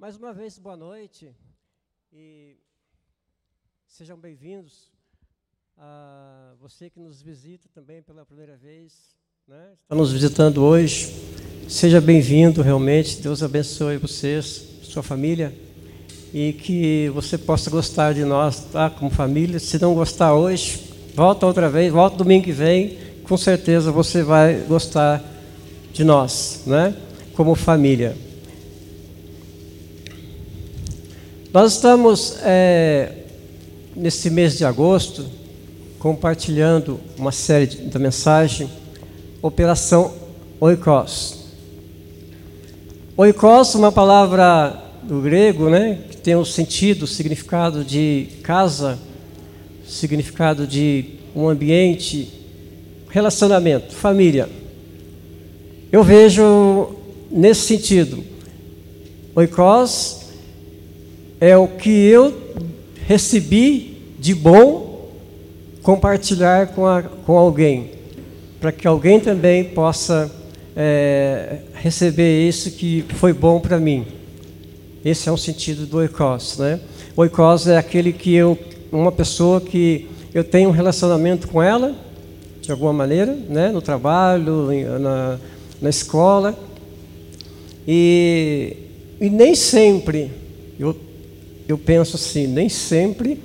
[0.00, 1.30] Mais uma vez, boa noite
[2.10, 2.56] e
[3.86, 4.90] sejam bem-vindos
[5.76, 8.94] a você que nos visita também pela primeira vez,
[9.46, 9.72] né?
[9.82, 11.14] está nos visitando hoje.
[11.68, 13.20] Seja bem-vindo, realmente.
[13.20, 15.54] Deus abençoe vocês, sua família
[16.32, 18.88] e que você possa gostar de nós, tá?
[18.88, 19.60] Como família.
[19.60, 22.96] Se não gostar hoje, volta outra vez, volta domingo que vem.
[23.24, 25.22] Com certeza você vai gostar
[25.92, 26.96] de nós, né?
[27.34, 28.29] Como família.
[31.52, 33.10] Nós estamos, é,
[33.96, 35.26] nesse mês de agosto,
[35.98, 38.70] compartilhando uma série de, da mensagem,
[39.42, 40.14] Operação
[40.60, 41.38] Oikos.
[43.16, 48.96] Oikos, uma palavra do grego, né, que tem o sentido, o significado de casa,
[49.84, 52.32] significado de um ambiente,
[53.08, 54.48] relacionamento, família.
[55.90, 56.94] Eu vejo
[57.28, 58.22] nesse sentido,
[59.34, 60.19] oikos
[61.40, 62.36] é o que eu
[63.06, 65.10] recebi de bom
[65.82, 67.92] compartilhar com, a, com alguém,
[68.60, 70.30] para que alguém também possa
[70.76, 74.04] é, receber isso que foi bom para mim.
[75.02, 76.78] Esse é o sentido do oikos, né?
[77.16, 78.58] Oikos é aquele que eu,
[78.92, 81.94] uma pessoa que eu tenho um relacionamento com ela,
[82.60, 83.70] de alguma maneira, né?
[83.72, 84.68] No trabalho,
[85.00, 85.38] na,
[85.80, 86.56] na escola,
[87.88, 88.76] e,
[89.18, 90.30] e nem sempre
[90.78, 90.94] eu
[91.70, 93.42] eu penso assim, nem sempre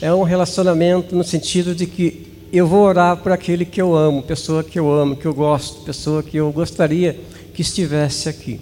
[0.00, 4.22] é um relacionamento no sentido de que eu vou orar por aquele que eu amo,
[4.22, 7.18] pessoa que eu amo, que eu gosto, pessoa que eu gostaria
[7.52, 8.60] que estivesse aqui.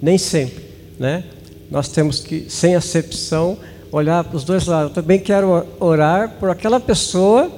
[0.00, 0.64] Nem sempre,
[0.98, 1.24] né?
[1.70, 3.58] Nós temos que, sem acepção,
[3.92, 4.96] olhar para os dois lados.
[4.96, 7.50] Eu também quero orar por aquela pessoa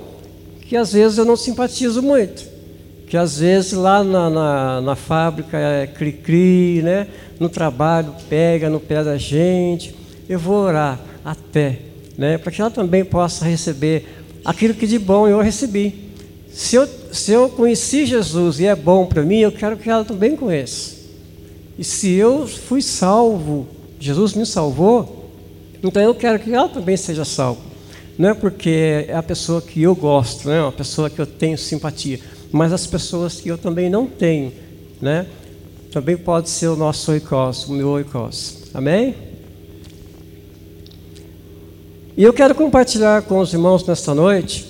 [0.63, 2.45] que às vezes eu não simpatizo muito,
[3.07, 7.07] que às vezes lá na, na, na fábrica é cri-cri, né?
[7.39, 9.95] no trabalho pega no pé da gente,
[10.29, 11.81] eu vou orar até,
[12.17, 14.07] né, para que ela também possa receber
[14.45, 16.09] aquilo que de bom eu recebi.
[16.51, 20.05] Se eu, se eu conheci Jesus e é bom para mim, eu quero que ela
[20.05, 20.97] também conheça.
[21.79, 23.69] E se eu fui salvo,
[24.01, 25.31] Jesus me salvou,
[25.83, 27.61] então eu quero que ela também seja salva.
[28.19, 31.57] Não é porque é a pessoa que eu gosto, né, uma pessoa que eu tenho
[31.57, 32.19] simpatia,
[32.51, 34.53] mas as pessoas que eu também não tenho,
[35.01, 35.27] né,
[35.93, 38.65] também pode ser o nosso oikos, o meu oikos.
[38.75, 39.28] Amém?
[42.19, 44.67] E eu quero compartilhar com os irmãos nesta noite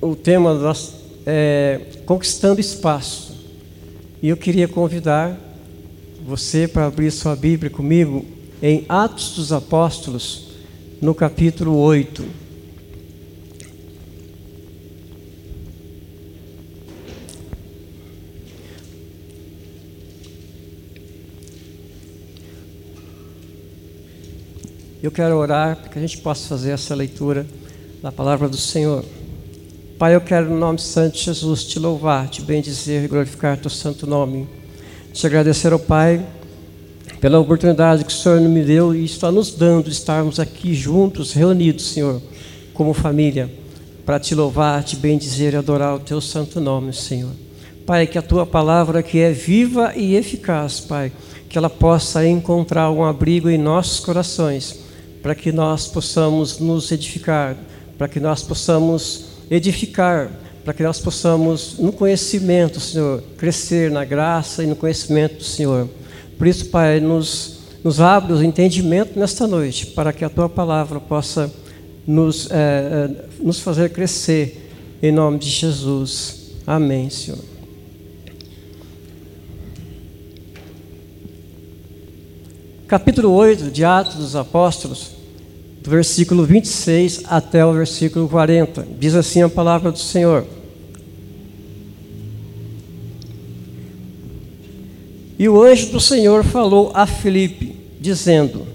[0.00, 0.92] o tema das,
[1.24, 3.36] é, Conquistando Espaço.
[4.20, 5.38] E eu queria convidar
[6.26, 8.26] você para abrir sua Bíblia comigo
[8.60, 10.48] em Atos dos Apóstolos,
[11.00, 12.24] no capítulo 8.
[25.02, 27.44] Eu quero orar para que a gente possa fazer essa leitura
[28.00, 29.04] da palavra do Senhor.
[29.98, 33.68] Pai, eu quero, no nome santo de Jesus, te louvar, te bendizer e glorificar teu
[33.68, 34.48] santo nome.
[35.12, 36.24] Te agradecer ao Pai
[37.20, 41.32] pela oportunidade que o Senhor me deu e está nos dando de estarmos aqui juntos,
[41.32, 42.22] reunidos, Senhor,
[42.72, 43.50] como família,
[44.06, 47.32] para te louvar, te bendizer e adorar o teu santo nome, Senhor.
[47.84, 51.10] Pai, que a tua palavra que é viva e eficaz, Pai,
[51.48, 54.81] que ela possa encontrar um abrigo em nossos corações
[55.22, 57.56] para que nós possamos nos edificar,
[57.96, 60.30] para que nós possamos edificar,
[60.64, 65.88] para que nós possamos, no conhecimento, Senhor, crescer na graça e no conhecimento do Senhor.
[66.36, 70.98] Por isso, Pai, nos, nos abre o entendimento nesta noite, para que a Tua palavra
[70.98, 71.52] possa
[72.06, 73.08] nos, é,
[73.40, 74.70] nos fazer crescer,
[75.02, 76.52] em nome de Jesus.
[76.66, 77.51] Amém, Senhor.
[82.92, 85.12] Capítulo 8 de Atos dos Apóstolos,
[85.80, 88.86] do versículo 26 até o versículo 40.
[89.00, 90.44] Diz assim a palavra do Senhor.
[95.38, 98.66] E o anjo do Senhor falou a Filipe, dizendo: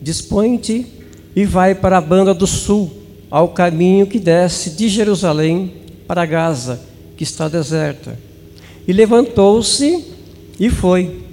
[0.00, 0.86] Dispõe-te
[1.36, 2.90] e vai para a banda do sul,
[3.30, 5.74] ao caminho que desce de Jerusalém
[6.06, 6.80] para Gaza,
[7.14, 8.18] que está deserta.
[8.88, 10.02] E levantou-se
[10.58, 11.28] e foi.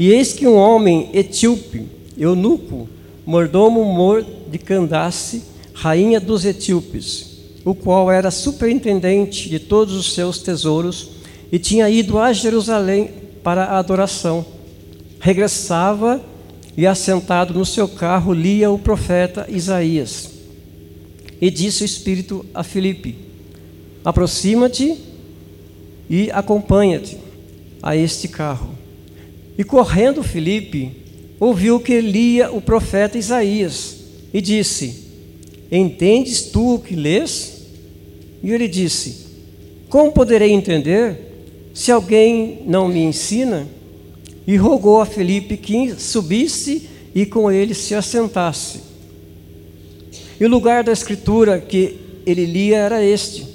[0.00, 1.86] E eis que um homem etíope,
[2.16, 2.88] eunuco,
[3.26, 5.42] mordomo mor de Candace,
[5.74, 7.36] rainha dos etíopes,
[7.66, 11.10] o qual era superintendente de todos os seus tesouros
[11.52, 13.10] e tinha ido a Jerusalém
[13.44, 14.42] para a adoração.
[15.20, 16.24] Regressava
[16.74, 20.30] e, assentado no seu carro, lia o profeta Isaías.
[21.38, 23.18] E disse o Espírito a Filipe:
[24.02, 24.96] Aproxima-te
[26.08, 27.18] e acompanha-te
[27.82, 28.79] a este carro.
[29.60, 30.90] E correndo Filipe
[31.38, 33.98] ouviu que lia o profeta Isaías
[34.32, 35.04] e disse:
[35.70, 37.66] Entendes tu o que lês?
[38.42, 39.26] E ele disse:
[39.90, 43.68] Como poderei entender se alguém não me ensina?
[44.46, 48.80] E rogou a Felipe que subisse e com ele se assentasse.
[50.40, 53.46] E o lugar da escritura que ele lia era este: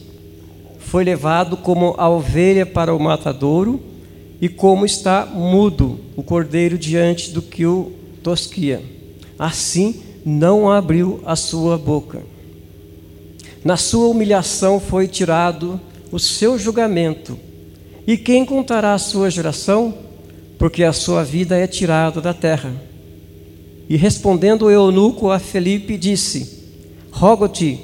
[0.77, 3.94] Foi levado como a ovelha para o matadouro,
[4.41, 7.91] e como está mudo o cordeiro diante do que o
[8.21, 8.81] tosquia.
[9.37, 12.23] Assim não abriu a sua boca.
[13.63, 15.79] Na sua humilhação foi tirado
[16.11, 17.37] o seu julgamento.
[18.07, 19.93] E quem contará a sua geração?
[20.57, 22.73] Porque a sua vida é tirada da terra.
[23.89, 26.63] E respondendo o eunuco a Felipe, disse:
[27.11, 27.79] Rogo-te,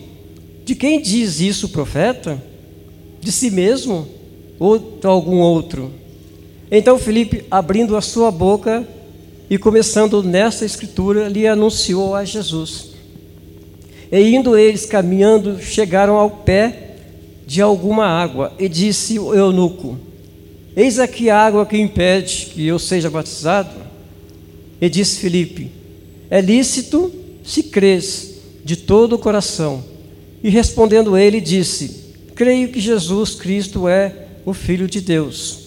[0.65, 2.41] de quem diz isso o profeta?
[3.19, 4.07] De si mesmo
[4.59, 5.91] ou de algum outro?
[6.71, 8.87] Então Felipe, abrindo a sua boca,
[9.49, 12.91] e começando nesta escritura, lhe anunciou a Jesus.
[14.09, 16.95] E indo eles caminhando, chegaram ao pé
[17.45, 19.99] de alguma água, e disse o eunuco:
[20.73, 23.75] Eis aqui a água que impede que eu seja batizado.
[24.79, 25.69] E disse Filipe:
[26.29, 27.11] É lícito
[27.43, 29.83] se crês de todo o coração.
[30.41, 35.60] E respondendo ele, disse: Creio que Jesus Cristo é o Filho de Deus.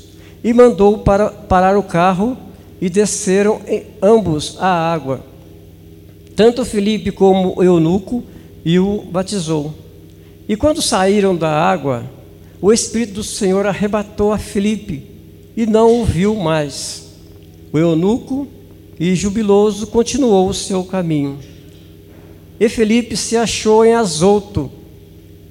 [0.44, 2.36] E mandou para, parar o carro
[2.84, 3.62] e desceram
[4.02, 5.20] ambos à água.
[6.36, 8.22] Tanto Felipe como o eunuco
[8.62, 9.72] e o batizou.
[10.46, 12.04] E quando saíram da água,
[12.60, 15.02] o Espírito do Senhor arrebatou a Felipe
[15.56, 17.14] e não o viu mais.
[17.72, 18.46] O eunuco
[19.00, 21.38] e jubiloso continuou o seu caminho.
[22.60, 24.70] E Felipe se achou em Azoto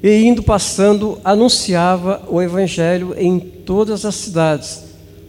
[0.04, 4.83] e indo passando anunciava o evangelho em todas as cidades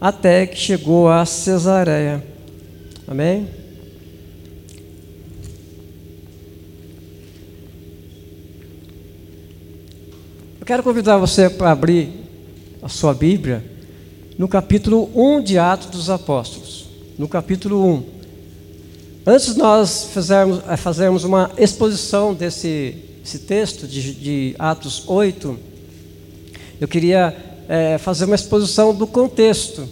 [0.05, 2.23] até que chegou a Cesareia.
[3.09, 3.49] Amém?
[10.61, 12.11] Eu quero convidar você para abrir
[12.83, 13.65] a sua Bíblia
[14.37, 16.85] no capítulo 1 de Atos dos Apóstolos.
[17.19, 18.05] No capítulo 1.
[19.27, 22.95] Antes de nós fizermos, eh, fazermos uma exposição desse,
[23.47, 25.59] texto de, de Atos 8,
[26.79, 29.89] eu queria é, fazer uma exposição do contexto,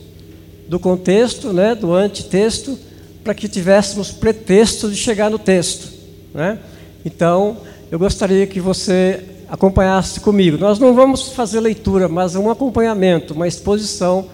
[0.68, 2.78] do contexto, né, do antitexto,
[3.22, 5.92] para que tivéssemos pretexto de chegar no texto.
[6.34, 6.58] Né?
[7.04, 7.58] Então,
[7.90, 10.56] eu gostaria que você acompanhasse comigo.
[10.56, 14.26] Nós não vamos fazer leitura, mas um acompanhamento, uma exposição,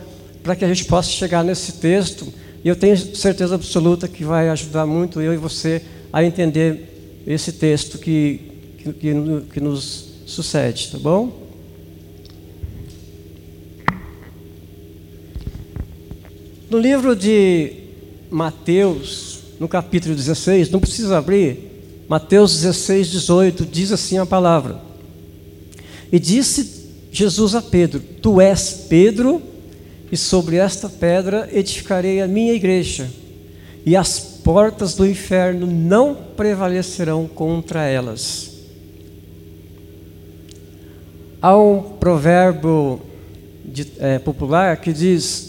[0.42, 2.32] para que a gente possa chegar nesse texto.
[2.64, 5.82] E eu tenho certeza absoluta que vai ajudar muito eu e você
[6.12, 8.40] a entender esse texto que,
[8.78, 8.92] que,
[9.52, 11.47] que nos sucede, tá bom?
[16.70, 17.72] No livro de
[18.30, 24.78] Mateus, no capítulo 16, não precisa abrir, Mateus 16, 18, diz assim a palavra:
[26.12, 29.40] E disse Jesus a Pedro: Tu és Pedro,
[30.12, 33.08] e sobre esta pedra edificarei a minha igreja,
[33.86, 38.58] e as portas do inferno não prevalecerão contra elas.
[41.40, 43.00] Há um provérbio
[43.64, 45.47] de, é, popular que diz: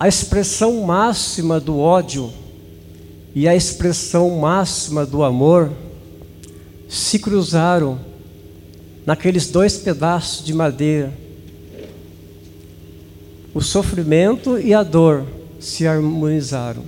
[0.00, 2.32] a expressão máxima do ódio
[3.34, 5.70] e a expressão máxima do amor
[6.88, 8.00] se cruzaram
[9.04, 11.12] naqueles dois pedaços de madeira.
[13.52, 15.26] O sofrimento e a dor
[15.60, 16.82] se harmonizaram.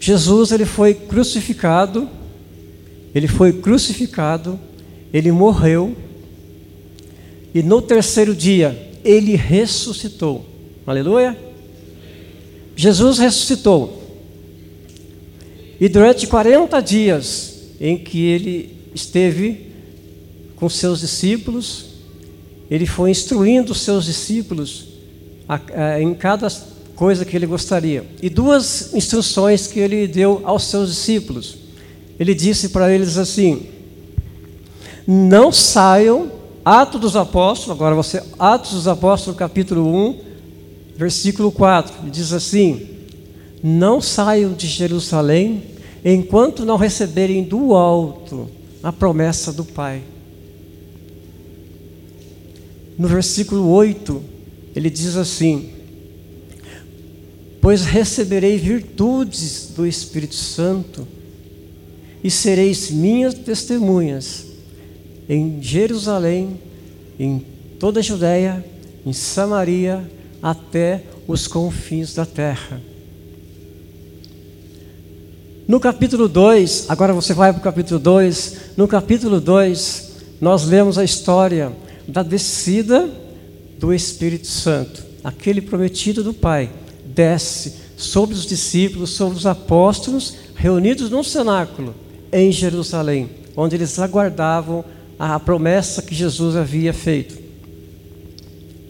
[0.00, 2.08] Jesus ele foi crucificado,
[3.14, 4.58] ele foi crucificado,
[5.12, 5.94] ele morreu
[7.54, 10.55] e no terceiro dia ele ressuscitou.
[10.86, 11.36] Aleluia.
[12.76, 14.02] Jesus ressuscitou.
[15.80, 19.72] E durante 40 dias em que ele esteve
[20.54, 21.86] com seus discípulos,
[22.70, 24.86] ele foi instruindo os seus discípulos
[26.00, 26.48] em cada
[26.94, 28.06] coisa que ele gostaria.
[28.22, 31.56] E duas instruções que ele deu aos seus discípulos.
[32.18, 33.66] Ele disse para eles assim:
[35.06, 36.30] Não saiam,
[36.64, 40.25] Atos dos Apóstolos, agora você, Atos dos Apóstolos, capítulo 1,
[40.96, 42.88] versículo 4, diz assim:
[43.62, 45.62] Não saiam de Jerusalém
[46.04, 48.48] enquanto não receberem do alto
[48.82, 50.02] a promessa do Pai.
[52.96, 54.22] No versículo 8,
[54.74, 55.70] ele diz assim:
[57.60, 61.06] Pois receberei virtudes do Espírito Santo
[62.24, 64.46] e sereis minhas testemunhas
[65.28, 66.60] em Jerusalém,
[67.18, 67.44] em
[67.78, 68.64] toda a Judéia,
[69.04, 72.80] em Samaria até os confins da terra.
[75.66, 78.56] No capítulo 2, agora você vai para o capítulo 2.
[78.76, 81.72] No capítulo 2, nós lemos a história
[82.06, 83.08] da descida
[83.78, 85.04] do Espírito Santo.
[85.24, 86.70] Aquele prometido do Pai
[87.04, 91.94] desce sobre os discípulos, sobre os apóstolos, reunidos num cenáculo
[92.32, 94.84] em Jerusalém, onde eles aguardavam
[95.18, 97.38] a promessa que Jesus havia feito.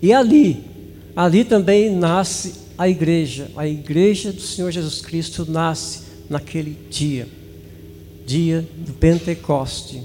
[0.03, 0.63] E ali,
[1.17, 3.51] ali também nasce a igreja.
[3.57, 7.27] A igreja do Senhor Jesus Cristo nasce naquele dia,
[8.27, 10.03] dia do Pentecoste.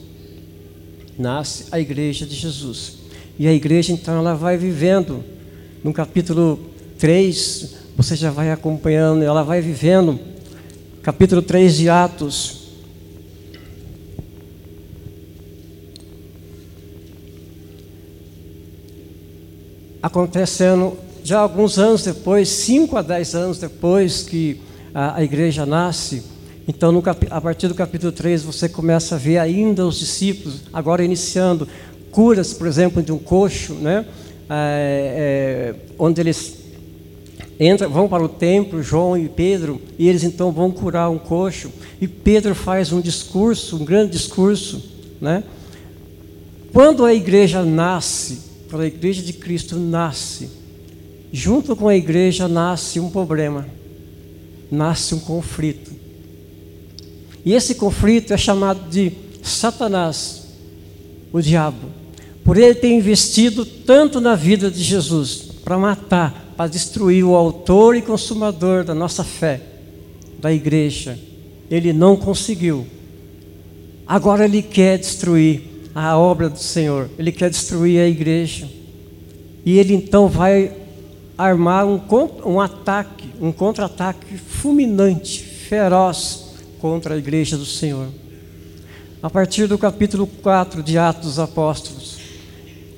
[1.20, 3.00] Nasce a igreja de Jesus.
[3.38, 5.24] E a igreja então ela vai vivendo.
[5.84, 6.60] No capítulo
[6.98, 10.20] 3, você já vai acompanhando, ela vai vivendo.
[11.02, 12.61] Capítulo 3 de Atos,
[20.02, 24.60] acontecendo já alguns anos depois, 5 a 10 anos depois que
[24.94, 26.24] a, a igreja nasce,
[26.68, 31.04] então no, a partir do capítulo 3 você começa a ver ainda os discípulos, agora
[31.04, 31.68] iniciando
[32.12, 34.06] curas, por exemplo, de um coxo, né?
[34.50, 36.58] É, é, onde eles
[37.58, 41.72] entram, vão para o templo, João e Pedro, e eles então vão curar um coxo,
[42.02, 44.84] e Pedro faz um discurso, um grande discurso,
[45.22, 45.44] né?
[46.74, 50.50] Quando a igreja nasce, quando a igreja de Cristo nasce,
[51.30, 53.68] junto com a igreja nasce um problema,
[54.72, 55.92] nasce um conflito.
[57.44, 59.12] E esse conflito é chamado de
[59.44, 60.48] Satanás,
[61.34, 61.90] o diabo.
[62.46, 67.98] Por ele ter investido tanto na vida de Jesus para matar, para destruir o autor
[67.98, 69.62] e consumador da nossa fé,
[70.40, 71.20] da igreja.
[71.70, 72.88] Ele não conseguiu.
[74.08, 78.68] Agora ele quer destruir a obra do Senhor, ele quer destruir a igreja.
[79.66, 80.72] E ele então vai
[81.38, 82.00] armar um,
[82.46, 88.08] um ataque, um contra-ataque fulminante, feroz contra a igreja do Senhor.
[89.22, 92.18] A partir do capítulo 4 de Atos dos Apóstolos,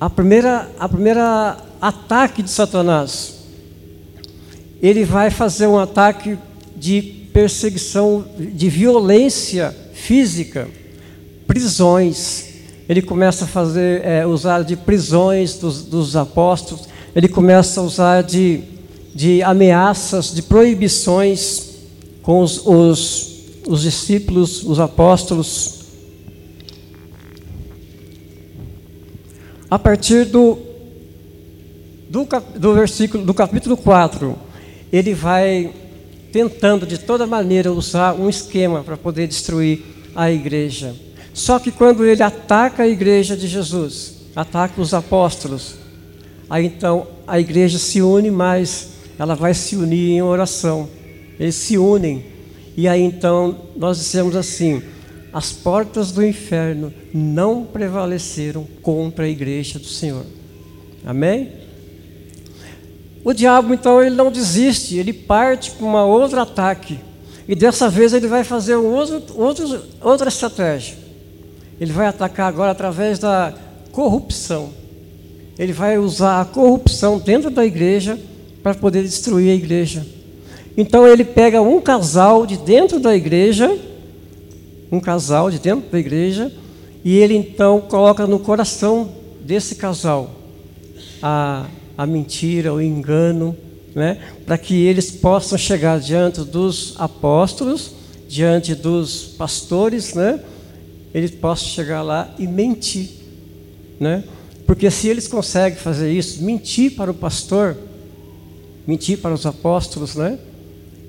[0.00, 3.34] a primeira, a primeira ataque de Satanás,
[4.80, 6.38] ele vai fazer um ataque
[6.76, 10.68] de perseguição, de violência física,
[11.46, 12.53] prisões,
[12.88, 18.22] ele começa a fazer, é, usar de prisões dos, dos, apóstolos, ele começa a usar
[18.22, 18.60] de,
[19.14, 21.70] de ameaças, de proibições
[22.22, 25.84] com os, os, os discípulos, os apóstolos.
[29.70, 30.58] A partir do,
[32.10, 32.26] do,
[32.58, 34.36] do versículo do capítulo 4,
[34.92, 35.72] ele vai
[36.30, 39.82] tentando de toda maneira usar um esquema para poder destruir
[40.14, 40.94] a igreja.
[41.34, 45.74] Só que quando ele ataca a igreja de Jesus, ataca os apóstolos,
[46.48, 50.88] aí então a igreja se une mais, ela vai se unir em oração.
[51.38, 52.24] Eles se unem.
[52.76, 54.80] E aí então nós dissemos assim:
[55.32, 60.24] as portas do inferno não prevaleceram contra a igreja do Senhor.
[61.04, 61.50] Amém?
[63.24, 67.00] O diabo então ele não desiste, ele parte para uma outro ataque.
[67.48, 71.03] E dessa vez ele vai fazer um outro, outro, outra estratégia.
[71.80, 73.52] Ele vai atacar agora através da
[73.92, 74.70] corrupção.
[75.58, 78.18] Ele vai usar a corrupção dentro da igreja
[78.62, 80.06] para poder destruir a igreja.
[80.76, 83.78] Então ele pega um casal de dentro da igreja,
[84.90, 86.52] um casal de dentro da igreja,
[87.04, 89.08] e ele então coloca no coração
[89.40, 90.30] desse casal
[91.22, 91.66] a,
[91.96, 93.56] a mentira, o engano,
[93.94, 94.18] né?
[94.44, 97.92] para que eles possam chegar diante dos apóstolos,
[98.28, 100.40] diante dos pastores, né?
[101.14, 103.08] Eles possam chegar lá e mentir,
[104.00, 104.24] né?
[104.66, 107.76] Porque se eles conseguem fazer isso, mentir para o pastor,
[108.86, 110.38] mentir para os apóstolos, né?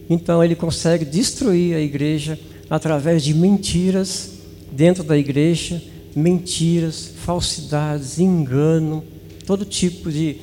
[0.10, 4.32] Então ele consegue destruir a igreja através de mentiras
[4.72, 5.82] dentro da igreja,
[6.16, 9.04] mentiras, falsidades, engano,
[9.46, 10.38] todo tipo de,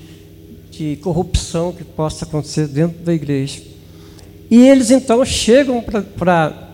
[0.70, 3.62] de corrupção que possa acontecer dentro da igreja.
[4.50, 5.82] E eles então chegam
[6.16, 6.70] para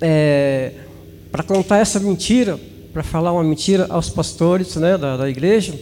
[0.00, 0.72] é,
[1.32, 2.60] para contar essa mentira,
[2.92, 5.74] para falar uma mentira aos pastores né, da, da igreja,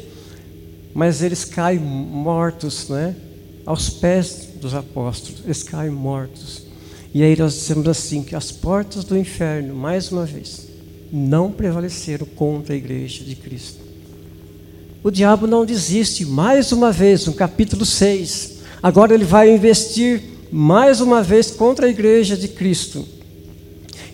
[0.94, 3.16] mas eles caem mortos, né,
[3.66, 6.62] aos pés dos apóstolos, eles caem mortos.
[7.12, 10.68] E aí nós dizemos assim: que as portas do inferno, mais uma vez,
[11.12, 13.80] não prevaleceram contra a igreja de Cristo.
[15.02, 18.58] O diabo não desiste, mais uma vez, no capítulo 6.
[18.82, 23.06] Agora ele vai investir mais uma vez contra a igreja de Cristo.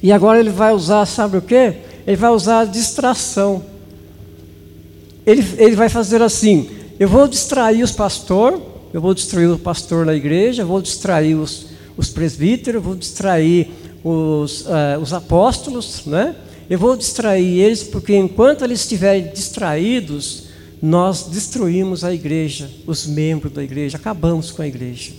[0.07, 1.75] E agora ele vai usar, sabe o que?
[2.07, 3.61] Ele vai usar a distração.
[5.27, 8.61] Ele, ele vai fazer assim: eu vou distrair os pastores,
[8.93, 13.69] eu vou distrair o pastor na igreja, eu vou distrair os, os presbíteros, vou distrair
[14.05, 16.37] os, uh, os apóstolos, né?
[16.71, 20.45] Eu vou distrair eles porque enquanto eles estiverem distraídos,
[20.81, 25.11] nós destruímos a igreja, os membros da igreja, acabamos com a igreja.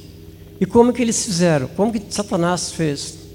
[0.62, 1.67] E como que eles fizeram?
[1.75, 3.26] Como que Satanás fez?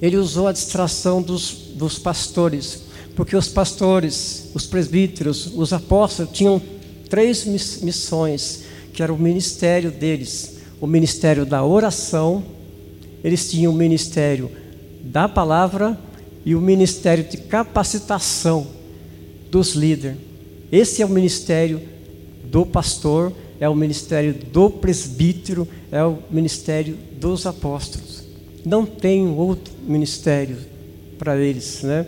[0.00, 2.82] Ele usou a distração dos, dos pastores,
[3.14, 6.60] porque os pastores, os presbíteros, os apóstolos tinham
[7.08, 12.42] três missões, que era o ministério deles: o ministério da oração,
[13.22, 14.50] eles tinham o ministério
[15.02, 15.98] da palavra
[16.44, 18.66] e o ministério de capacitação
[19.50, 20.16] dos líderes.
[20.72, 21.82] Esse é o ministério
[22.44, 28.09] do pastor, é o ministério do presbítero, é o ministério dos apóstolos.
[28.64, 30.56] Não tem outro ministério
[31.18, 32.06] para eles, né?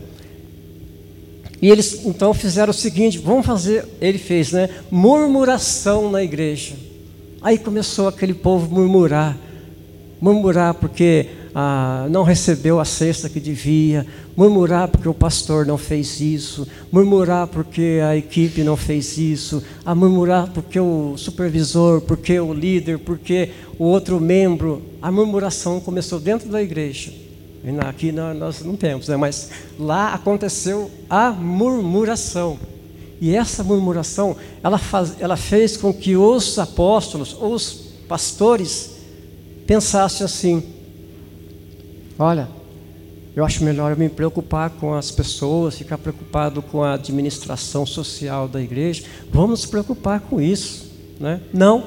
[1.60, 4.68] E eles então fizeram o seguinte: vamos fazer, ele fez, né?
[4.90, 6.74] Murmuração na igreja.
[7.40, 9.36] Aí começou aquele povo murmurar,
[10.20, 14.06] murmurar porque ah, não recebeu a cesta que devia,
[14.36, 19.94] murmurar porque o pastor não fez isso, murmurar porque a equipe não fez isso, a
[19.94, 24.82] murmurar porque o supervisor, porque o líder, porque o outro membro.
[25.00, 27.12] A murmuração começou dentro da igreja.
[27.86, 29.16] Aqui nós não temos, né?
[29.16, 32.58] mas lá aconteceu a murmuração.
[33.20, 38.96] E essa murmuração, ela, faz, ela fez com que os apóstolos, os pastores,
[39.64, 40.62] pensassem assim:
[42.22, 42.48] olha,
[43.34, 48.46] eu acho melhor eu me preocupar com as pessoas, ficar preocupado com a administração social
[48.46, 49.04] da igreja.
[49.30, 50.90] Vamos nos preocupar com isso.
[51.18, 51.40] Né?
[51.52, 51.84] Não,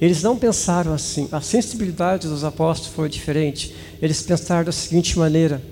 [0.00, 1.28] eles não pensaram assim.
[1.30, 3.74] A sensibilidade dos apóstolos foi diferente.
[4.00, 5.62] Eles pensaram da seguinte maneira: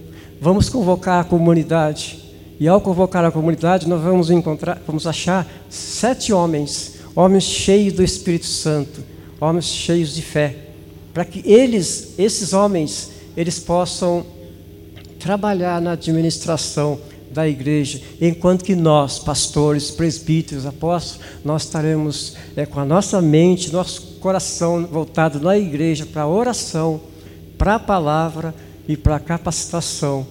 [0.41, 2.25] vamos convocar a comunidade.
[2.59, 8.03] E ao convocar a comunidade, nós vamos encontrar, vamos achar sete homens, homens cheios do
[8.03, 9.03] Espírito Santo,
[9.39, 10.57] homens cheios de fé,
[11.13, 14.25] para que eles, esses homens, eles possam
[15.19, 16.99] trabalhar na administração
[17.31, 23.73] da igreja, enquanto que nós, pastores, presbíteros, apóstolos, nós estaremos é, com a nossa mente,
[23.73, 27.01] nosso coração voltado na igreja para a oração,
[27.59, 28.55] para a palavra
[28.89, 30.27] e para a capacitação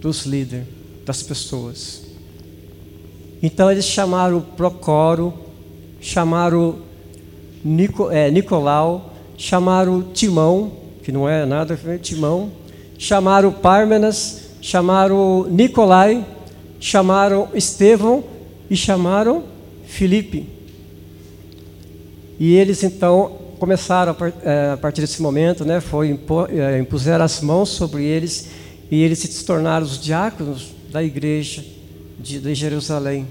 [0.00, 0.66] dos líderes,
[1.06, 2.02] das pessoas.
[3.42, 5.34] Então eles chamaram Procoro,
[6.00, 6.78] chamaram
[7.64, 12.52] Nico, é, Nicolau, chamaram Timão, que não é nada, Timão,
[12.96, 16.24] chamaram Pármenas, chamaram Nicolai,
[16.78, 18.24] chamaram Estevão
[18.70, 19.44] e chamaram
[19.84, 20.48] Filipe.
[22.38, 26.18] E eles então começaram é, a partir desse momento, né, foi
[26.50, 28.48] é, impuseram as mãos sobre eles
[28.90, 31.64] e eles se tornaram os diáconos da igreja
[32.18, 33.26] de, de Jerusalém.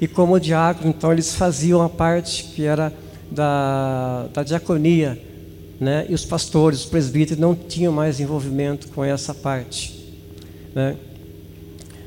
[0.00, 2.92] E como diácono, então eles faziam a parte que era
[3.30, 5.20] da, da diaconia,
[5.80, 6.06] né?
[6.08, 10.12] E os pastores, os presbíteros não tinham mais envolvimento com essa parte.
[10.74, 10.96] Né?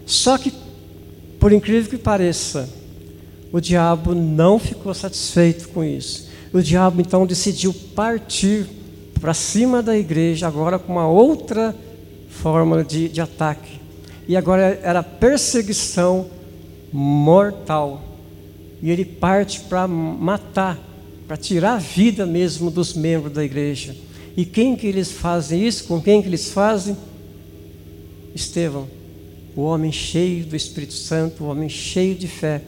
[0.06, 0.54] Só que,
[1.40, 2.70] por incrível que pareça,
[3.52, 6.30] o diabo não ficou satisfeito com isso.
[6.54, 8.68] O diabo então decidiu partir
[9.20, 11.76] para cima da igreja, agora com uma outra
[12.28, 13.80] forma de, de ataque.
[14.28, 16.28] E agora era perseguição
[16.92, 18.02] mortal.
[18.82, 20.78] E ele parte para matar,
[21.32, 23.96] para tirar a vida mesmo dos membros da igreja.
[24.36, 25.86] E quem que eles fazem isso?
[25.86, 26.98] Com quem que eles fazem?
[28.36, 28.86] Estevão,
[29.56, 32.62] o homem cheio do Espírito Santo, o homem cheio de fé,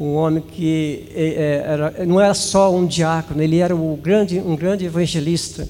[0.00, 4.38] um homem que é, é, era, não era só um diácono, ele era um grande,
[4.40, 5.68] um grande evangelista.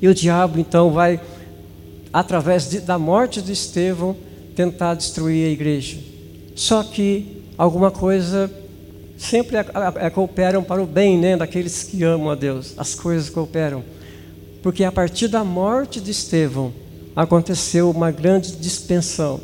[0.00, 1.20] E o diabo então vai,
[2.12, 4.16] através de, da morte de Estevão,
[4.54, 5.98] tentar destruir a igreja.
[6.54, 8.48] Só que alguma coisa
[9.16, 9.56] sempre
[10.12, 12.74] cooperam para o bem né, daqueles que amam a Deus.
[12.76, 13.84] As coisas cooperam.
[14.62, 16.72] Porque a partir da morte de Estevão,
[17.14, 19.40] aconteceu uma grande dispensão,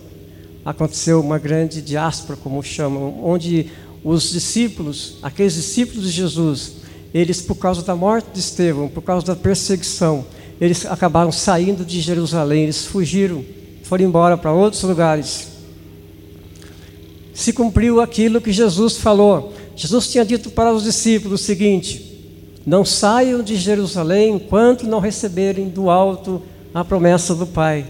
[0.65, 3.71] aconteceu uma grande diáspora, como chamam, onde
[4.03, 6.73] os discípulos, aqueles discípulos de Jesus,
[7.13, 10.25] eles, por causa da morte de Estevão, por causa da perseguição,
[10.61, 13.45] eles acabaram saindo de Jerusalém, eles fugiram,
[13.83, 15.49] foram embora para outros lugares.
[17.33, 19.55] Se cumpriu aquilo que Jesus falou.
[19.79, 22.05] Jesus tinha dito para os discípulos o seguinte:
[22.67, 26.43] Não saiam de Jerusalém enquanto não receberem do alto
[26.75, 27.87] a promessa do Pai.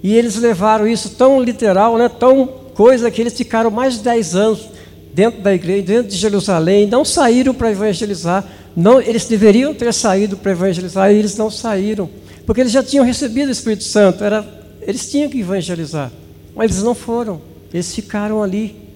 [0.00, 4.36] E eles levaram isso tão literal, né, tão coisa, que eles ficaram mais de 10
[4.36, 4.68] anos
[5.12, 8.46] dentro da igreja, dentro de Jerusalém, não saíram para evangelizar.
[8.76, 12.08] Não, eles deveriam ter saído para evangelizar e eles não saíram,
[12.46, 14.46] porque eles já tinham recebido o Espírito Santo, era,
[14.82, 16.12] eles tinham que evangelizar,
[16.54, 17.40] mas eles não foram,
[17.74, 18.87] eles ficaram ali.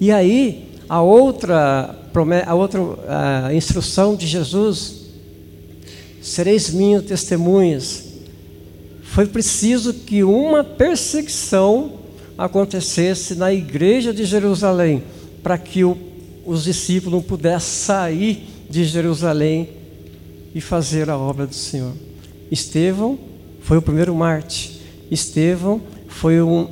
[0.00, 1.94] E aí, a outra,
[2.46, 2.80] a outra
[3.46, 5.00] a instrução de Jesus
[6.20, 8.04] Sereis minhas testemunhas
[9.02, 11.94] foi preciso que uma perseguição
[12.36, 15.02] acontecesse na igreja de Jerusalém,
[15.42, 15.96] para que o,
[16.44, 19.70] os discípulos pudessem sair de Jerusalém
[20.54, 21.94] e fazer a obra do Senhor.
[22.50, 23.18] Estevão
[23.60, 24.80] foi o primeiro Marte.
[25.10, 26.68] Estevão foi um,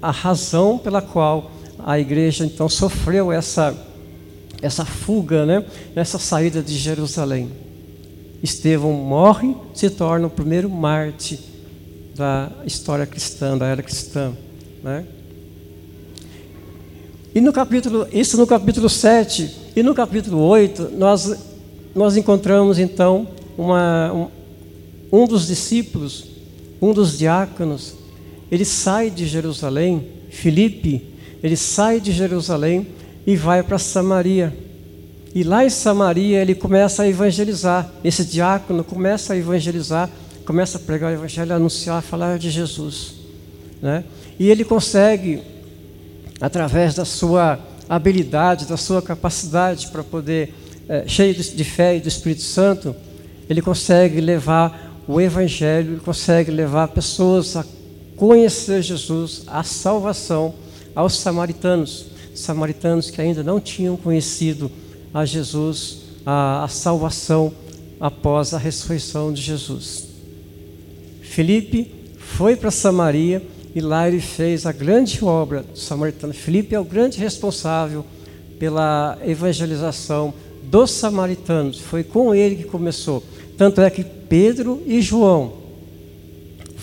[0.00, 1.50] a razão pela qual
[1.86, 3.72] a igreja então sofreu essa,
[4.60, 5.64] essa fuga, né?
[5.94, 7.48] essa saída de Jerusalém.
[8.42, 11.38] Estevão morre, se torna o primeiro Marte
[12.16, 14.32] da história cristã, da era cristã.
[14.82, 15.06] Né?
[17.32, 21.38] E no capítulo, isso no capítulo 7 e no capítulo 8, nós,
[21.94, 26.24] nós encontramos então uma, um, um dos discípulos,
[26.82, 27.94] um dos diáconos,
[28.50, 32.86] ele sai de Jerusalém, Filipe, ele sai de Jerusalém
[33.26, 34.56] e vai para Samaria.
[35.34, 37.90] E lá em Samaria ele começa a evangelizar.
[38.02, 40.08] Esse diácono começa a evangelizar,
[40.44, 43.14] começa a pregar o evangelho, anunciar, falar de Jesus.
[43.82, 44.04] Né?
[44.38, 45.42] E ele consegue,
[46.40, 50.54] através da sua habilidade, da sua capacidade para poder,
[50.88, 52.94] é, cheio de fé e do Espírito Santo,
[53.48, 57.64] ele consegue levar o Evangelho, consegue levar pessoas a
[58.16, 60.54] conhecer Jesus, a salvação
[60.96, 64.70] aos samaritanos, samaritanos que ainda não tinham conhecido
[65.12, 67.52] a Jesus, a, a salvação
[68.00, 70.08] após a ressurreição de Jesus.
[71.20, 73.42] Felipe foi para Samaria
[73.74, 76.32] e lá ele fez a grande obra do samaritano.
[76.32, 78.02] Filipe é o grande responsável
[78.58, 80.32] pela evangelização
[80.62, 81.78] dos samaritanos.
[81.78, 83.22] Foi com ele que começou.
[83.58, 85.52] Tanto é que Pedro e João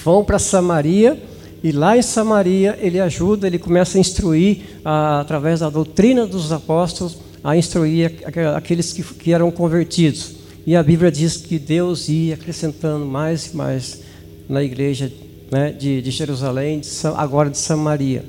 [0.03, 1.19] vão para Samaria
[1.63, 6.51] e lá em Samaria ele ajuda, ele começa a instruir, a, através da doutrina dos
[6.51, 8.21] apóstolos, a instruir
[8.55, 10.35] aqueles que, que eram convertidos.
[10.67, 14.01] E a Bíblia diz que Deus ia acrescentando mais e mais
[14.49, 15.11] na igreja
[15.49, 18.25] né, de, de Jerusalém, de agora de Samaria.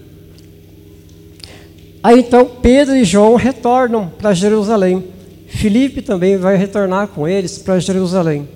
[2.02, 5.04] Aí então Pedro e João retornam para Jerusalém.
[5.48, 8.48] Filipe também vai retornar com eles para Jerusalém.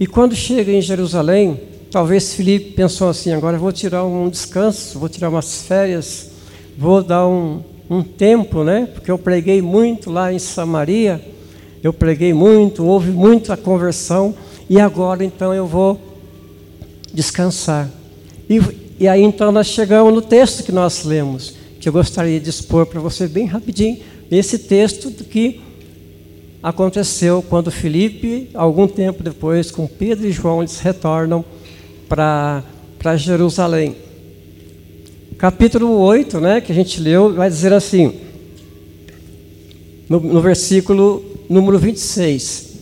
[0.00, 1.60] E quando chega em Jerusalém,
[1.92, 6.30] talvez Filipe pensou assim: agora vou tirar um descanso, vou tirar umas férias,
[6.76, 8.88] vou dar um, um tempo, né?
[8.92, 11.22] Porque eu preguei muito lá em Samaria,
[11.82, 14.34] eu preguei muito, houve muita conversão,
[14.68, 16.00] e agora então eu vou
[17.12, 17.88] descansar.
[18.48, 18.60] E,
[18.98, 22.86] e aí então nós chegamos no texto que nós lemos, que eu gostaria de expor
[22.86, 23.98] para você bem rapidinho,
[24.30, 25.60] esse texto que
[26.62, 31.44] aconteceu quando Felipe, algum tempo depois, com Pedro e João, eles retornam
[32.08, 32.64] para
[33.16, 33.96] Jerusalém.
[35.38, 38.14] Capítulo 8, né, que a gente leu, vai dizer assim,
[40.08, 42.72] no, no versículo número 26.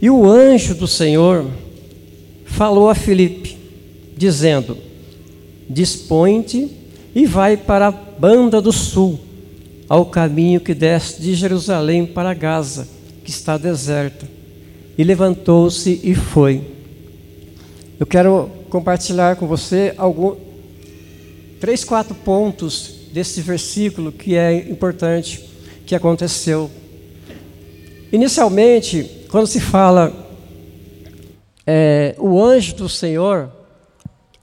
[0.00, 1.46] E o anjo do Senhor
[2.44, 3.56] falou a Filipe,
[4.16, 4.76] dizendo:
[5.68, 6.70] Dispõe-te
[7.14, 9.20] e vai para a banda do sul,
[9.88, 12.88] ao caminho que desce de Jerusalém para Gaza,
[13.24, 14.28] que está deserta.
[14.98, 16.71] E levantou-se e foi.
[18.02, 20.34] Eu quero compartilhar com você algum,
[21.60, 25.48] três, quatro pontos desse versículo que é importante
[25.86, 26.68] que aconteceu.
[28.10, 30.12] Inicialmente, quando se fala
[31.64, 33.52] é, o anjo do Senhor,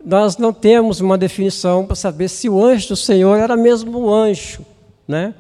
[0.06, 4.14] nós não temos uma definição para saber se o anjo do Senhor era mesmo o
[4.14, 4.66] anjo,
[5.06, 5.36] né?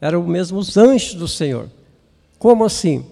[0.00, 1.68] Era o mesmo os anjos do Senhor.
[2.38, 3.04] Como assim?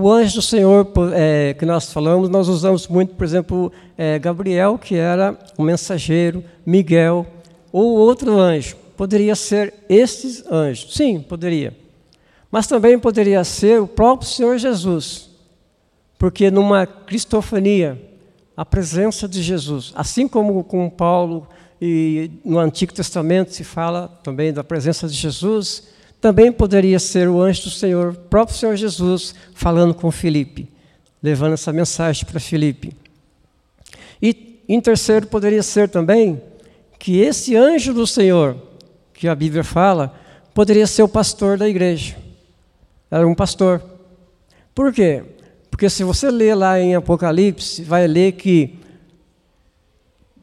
[0.00, 4.78] O anjo do Senhor é, que nós falamos, nós usamos muito, por exemplo, é, Gabriel,
[4.78, 7.26] que era o mensageiro, Miguel,
[7.72, 8.76] ou outro anjo.
[8.96, 10.94] Poderia ser esses anjos.
[10.94, 11.76] Sim, poderia.
[12.48, 15.30] Mas também poderia ser o próprio Senhor Jesus.
[16.16, 18.00] Porque numa cristofania,
[18.56, 19.92] a presença de Jesus.
[19.96, 21.48] Assim como com Paulo
[21.82, 25.88] e no Antigo Testamento se fala também da presença de Jesus,
[26.20, 30.68] também poderia ser o anjo do Senhor, o próprio Senhor Jesus, falando com Filipe,
[31.22, 32.92] levando essa mensagem para Filipe.
[34.20, 36.42] E em terceiro poderia ser também
[36.98, 38.56] que esse anjo do Senhor,
[39.14, 40.14] que a Bíblia fala,
[40.52, 42.16] poderia ser o pastor da igreja.
[43.10, 43.82] Era um pastor.
[44.74, 45.22] Por quê?
[45.70, 48.76] Porque se você ler lá em Apocalipse, vai ler que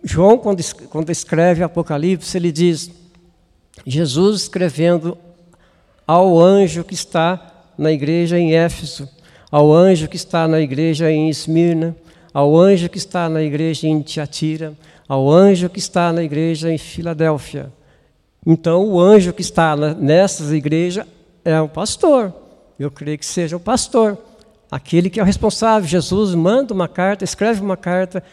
[0.01, 2.91] João, quando, escreve Apocalipse, ele diz:
[3.85, 5.17] Jesus escrevendo
[6.05, 7.39] ao anjo que está
[7.77, 9.09] na igreja em Éfeso,
[9.51, 11.95] ao anjo que está na igreja em Esmirna,
[12.33, 14.73] ao anjo que está na igreja em Tiatira,
[15.07, 17.71] ao anjo que está na igreja em Filadélfia.
[18.45, 21.05] Então, o anjo que está nessas igrejas
[21.43, 22.33] é o pastor.
[22.77, 24.17] Eu creio que seja o pastor
[24.69, 25.87] aquele que é o responsável.
[25.87, 28.23] Jesus manda uma carta, escreve uma carta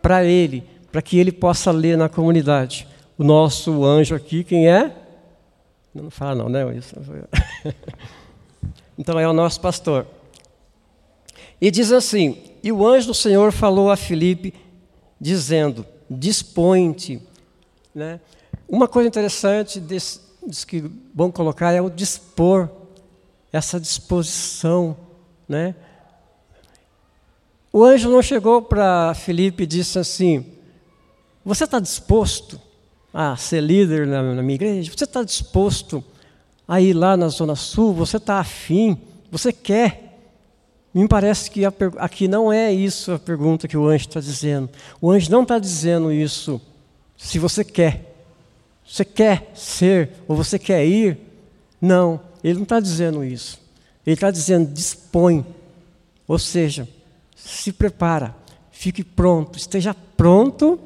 [0.00, 0.62] para ele,
[0.92, 2.86] para que ele possa ler na comunidade.
[3.16, 4.92] O nosso anjo aqui, quem é?
[6.02, 6.60] Não fala não, né?
[8.96, 10.06] então é o nosso pastor.
[11.60, 14.54] E diz assim: E o anjo do Senhor falou a Filipe,
[15.20, 17.20] dizendo: Dispõe-te.
[17.94, 18.20] Né?
[18.68, 20.20] Uma coisa interessante desse,
[20.66, 22.68] que bom colocar é o dispor,
[23.52, 24.96] essa disposição,
[25.48, 25.74] né?
[27.72, 30.46] O anjo não chegou para Filipe e disse assim:
[31.44, 32.67] Você está disposto
[33.12, 34.92] a ser líder na, na minha igreja?
[34.94, 36.02] Você está disposto
[36.66, 37.94] a ir lá na Zona Sul?
[37.94, 38.98] Você está afim?
[39.30, 40.08] Você quer?
[40.92, 41.62] Me parece que
[41.98, 44.68] aqui não é isso a pergunta que o anjo está dizendo.
[45.00, 46.60] O anjo não está dizendo isso
[47.16, 48.14] se você quer.
[48.86, 51.18] Você quer ser ou você quer ir?
[51.80, 53.60] Não, ele não está dizendo isso.
[54.06, 55.44] Ele está dizendo dispõe.
[56.26, 56.88] Ou seja,
[57.36, 58.34] se prepara,
[58.70, 60.80] fique pronto, esteja pronto,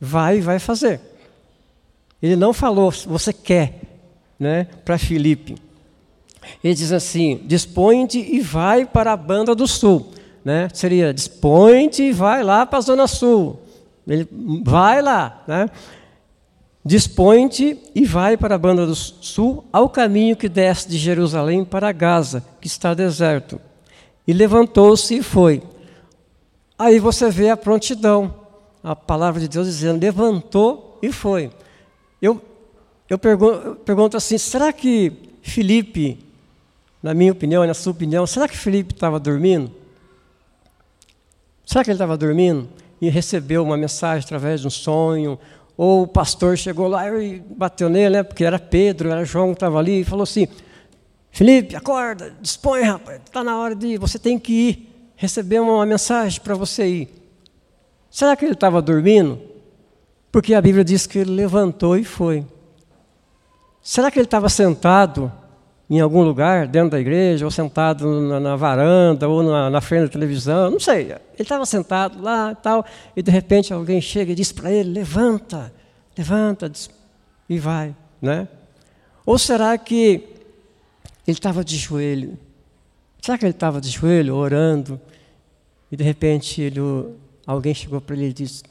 [0.00, 1.00] vai e vai fazer.
[2.22, 3.80] Ele não falou você quer,
[4.38, 5.56] né, para Filipe.
[6.62, 10.12] Ele diz assim: dispõe-te e vai para a banda do sul.
[10.44, 10.68] Né?
[10.72, 13.60] Seria dispõe-te e vai lá para a zona sul.
[14.06, 14.28] Ele
[14.64, 15.68] vai lá, né?
[16.84, 21.90] Dispõe-te e vai para a banda do sul, ao caminho que desce de Jerusalém para
[21.90, 23.60] Gaza, que está deserto.
[24.24, 25.60] E levantou-se e foi.
[26.78, 28.32] Aí você vê a prontidão,
[28.90, 31.50] a palavra de Deus dizendo: levantou e foi.
[32.22, 32.40] Eu,
[33.08, 36.26] eu pergunto, eu pergunto assim: será que Felipe
[37.02, 39.70] na minha opinião e na sua opinião, será que Felipe estava dormindo?
[41.64, 42.68] Será que ele estava dormindo
[43.00, 45.38] e recebeu uma mensagem através de um sonho?
[45.76, 48.22] Ou o pastor chegou lá e bateu nele, né?
[48.24, 50.48] Porque era Pedro, era João que estava ali, e falou assim:
[51.30, 55.86] Felipe, acorda, dispõe, rapaz, está na hora de ir, você tem que ir, receber uma
[55.86, 57.25] mensagem para você ir.
[58.16, 59.38] Será que ele estava dormindo?
[60.32, 62.46] Porque a Bíblia diz que ele levantou e foi.
[63.82, 65.30] Será que ele estava sentado
[65.90, 70.04] em algum lugar, dentro da igreja, ou sentado na, na varanda, ou na, na, frente
[70.04, 71.12] da televisão, não sei.
[71.12, 74.88] Ele estava sentado lá e tal, e de repente alguém chega e diz para ele:
[74.92, 75.70] levanta,
[76.16, 76.72] levanta,
[77.46, 77.94] e vai.
[78.22, 78.48] Né?
[79.26, 80.26] Ou será que
[81.28, 82.38] ele estava de joelho?
[83.20, 84.98] Será que ele estava de joelho, orando,
[85.92, 86.80] e de repente ele,
[87.46, 88.64] alguém chegou para ele e disse: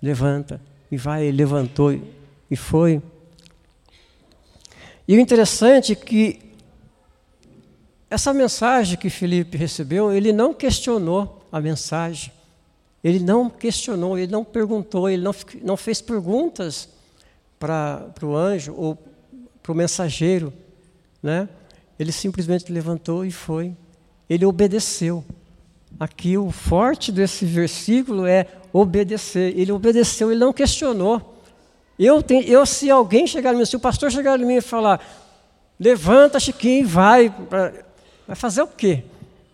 [0.00, 0.60] levanta,
[0.90, 1.92] e vai, ele levantou
[2.50, 3.02] e foi.
[5.06, 6.40] E o interessante é que
[8.08, 12.32] essa mensagem que Felipe recebeu, ele não questionou a mensagem.
[13.02, 16.88] Ele não questionou, ele não perguntou, ele não, não fez perguntas
[17.58, 18.96] para o anjo ou
[19.62, 20.52] para o mensageiro.
[21.22, 21.48] Né?
[21.98, 23.76] Ele simplesmente levantou e foi.
[24.28, 25.24] Ele obedeceu.
[25.98, 29.58] Aqui o forte desse versículo é obedecer.
[29.58, 31.38] Ele obedeceu, ele não questionou.
[31.98, 34.60] Eu, tenho, eu se alguém chegar em mim, se o pastor chegar em mim e
[34.60, 35.00] falar,
[35.78, 37.30] levanta, Chiquinho, e vai.
[37.30, 37.72] Pra,
[38.26, 39.02] Vai fazer o quê?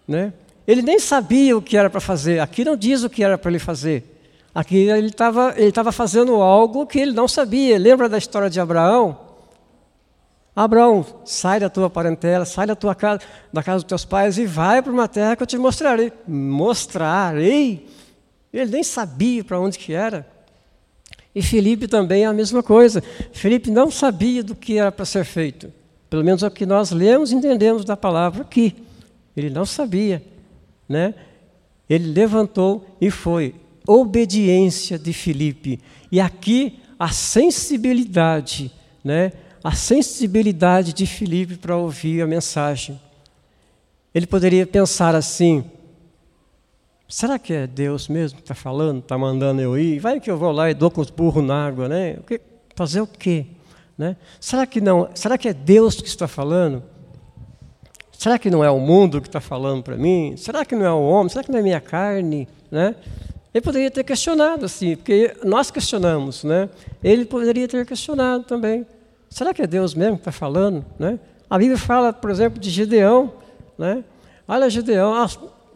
[0.06, 0.32] Né?
[0.66, 2.40] Ele nem sabia o que era para fazer.
[2.40, 4.04] Aqui não diz o que era para ele fazer.
[4.54, 7.78] Aqui ele estava ele tava fazendo algo que ele não sabia.
[7.78, 9.18] Lembra da história de Abraão?
[10.54, 13.20] Abraão, sai da tua parentela, sai da tua casa,
[13.52, 16.12] da casa dos teus pais e vai para uma terra que eu te mostrarei.
[16.26, 17.86] Mostrarei.
[18.52, 20.26] Ele nem sabia para onde que era.
[21.34, 23.02] E Felipe também é a mesma coisa.
[23.32, 25.72] Felipe não sabia do que era para ser feito.
[26.08, 28.74] Pelo menos é o que nós lemos e entendemos da palavra aqui.
[29.36, 30.22] Ele não sabia,
[30.88, 31.14] né?
[31.88, 33.54] Ele levantou e foi.
[33.86, 35.80] Obediência de Filipe.
[36.10, 38.72] E aqui a sensibilidade,
[39.04, 39.32] né?
[39.62, 43.00] A sensibilidade de Filipe para ouvir a mensagem.
[44.14, 45.64] Ele poderia pensar assim:
[47.08, 49.98] será que é Deus mesmo que está falando, está mandando eu ir?
[49.98, 52.18] Vai que eu vou lá e dou com os burros na água, né?
[52.74, 53.46] Fazer o quê?
[53.96, 54.16] Né?
[54.40, 55.10] Será que não?
[55.14, 56.82] Será que é Deus que está falando?
[58.12, 60.34] Será que não é o mundo que está falando para mim?
[60.36, 61.28] Será que não é o homem?
[61.28, 62.48] Será que não é minha carne?
[62.70, 62.94] Né?
[63.52, 66.68] Ele poderia ter questionado assim, porque nós questionamos, né?
[67.02, 68.86] Ele poderia ter questionado também.
[69.30, 70.84] Será que é Deus mesmo que está falando?
[70.98, 71.18] Né?
[71.48, 73.32] A Bíblia fala, por exemplo, de Gideão,
[73.78, 74.04] né?
[74.46, 75.28] Olha, Gideão, ah,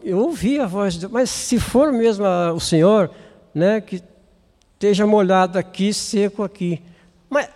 [0.03, 3.09] eu ouvi a voz de Deus, mas se for mesmo o Senhor,
[3.53, 4.03] né, que
[4.73, 6.81] esteja molhado aqui, seco aqui.
[7.29, 7.49] Mas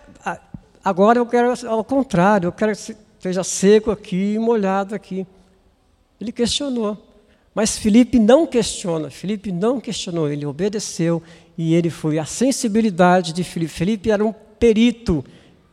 [0.82, 5.26] Agora eu quero ao contrário, eu quero que esteja seco aqui e molhado aqui.
[6.18, 6.96] Ele questionou.
[7.54, 11.22] Mas Felipe não questiona, Felipe não questionou, ele obedeceu
[11.58, 12.18] e ele foi.
[12.18, 13.72] A sensibilidade de Felipe.
[13.72, 15.22] Felipe era um perito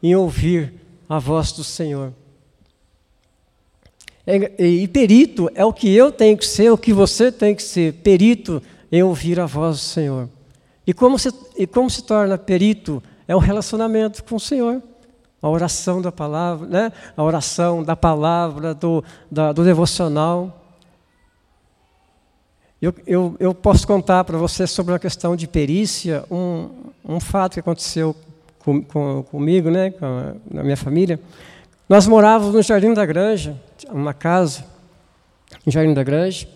[0.02, 0.74] em ouvir
[1.08, 2.14] a voz do Senhor.
[4.60, 7.94] E perito é o que eu tenho que ser, o que você tem que ser.
[7.94, 10.30] Perito em ouvir a voz do Senhor.
[10.86, 13.02] E como se, e como se torna perito?
[13.26, 14.82] É um relacionamento com o Senhor.
[15.42, 16.92] A oração da palavra, né?
[17.16, 20.62] a oração da palavra, do, da, do devocional.
[22.82, 26.70] Eu, eu, eu posso contar para você sobre a questão de perícia, um,
[27.04, 28.16] um fato que aconteceu
[28.68, 29.92] com, com, comigo, né?
[29.92, 31.18] com a, na minha família.
[31.88, 33.56] Nós morávamos no Jardim da Granja,
[33.90, 34.66] uma casa,
[35.66, 36.50] no Jardim da Granja,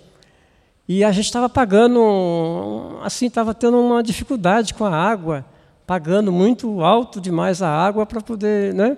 [0.90, 5.46] e a gente estava pagando, assim, estava tendo uma dificuldade com a água,
[5.88, 8.98] pagando muito alto demais a água para poder, né?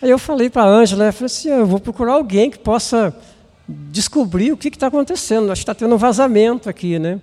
[0.00, 3.14] Aí eu falei para a Ângela, eu falei assim, eu vou procurar alguém que possa
[3.68, 5.52] descobrir o que está acontecendo.
[5.52, 7.20] Acho que está tendo um vazamento aqui, né?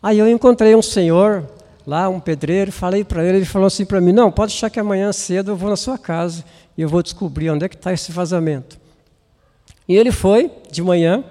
[0.00, 1.44] Aí eu encontrei um senhor
[1.86, 4.80] lá, um pedreiro, falei para ele, ele falou assim para mim, não, pode deixar que
[4.80, 6.44] amanhã cedo eu vou na sua casa
[6.76, 8.78] e eu vou descobrir onde é que está esse vazamento.
[9.88, 11.24] E ele foi de manhã,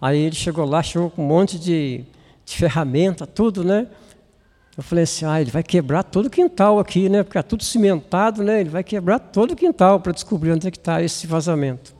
[0.00, 2.04] Aí ele chegou lá, chegou com um monte de,
[2.44, 3.88] de ferramenta, tudo, né?
[4.76, 7.24] Eu falei assim, ah, ele vai quebrar todo o quintal aqui, né?
[7.24, 8.60] Porque é tudo cimentado, né?
[8.60, 11.92] Ele vai quebrar todo o quintal para descobrir onde é que está esse vazamento.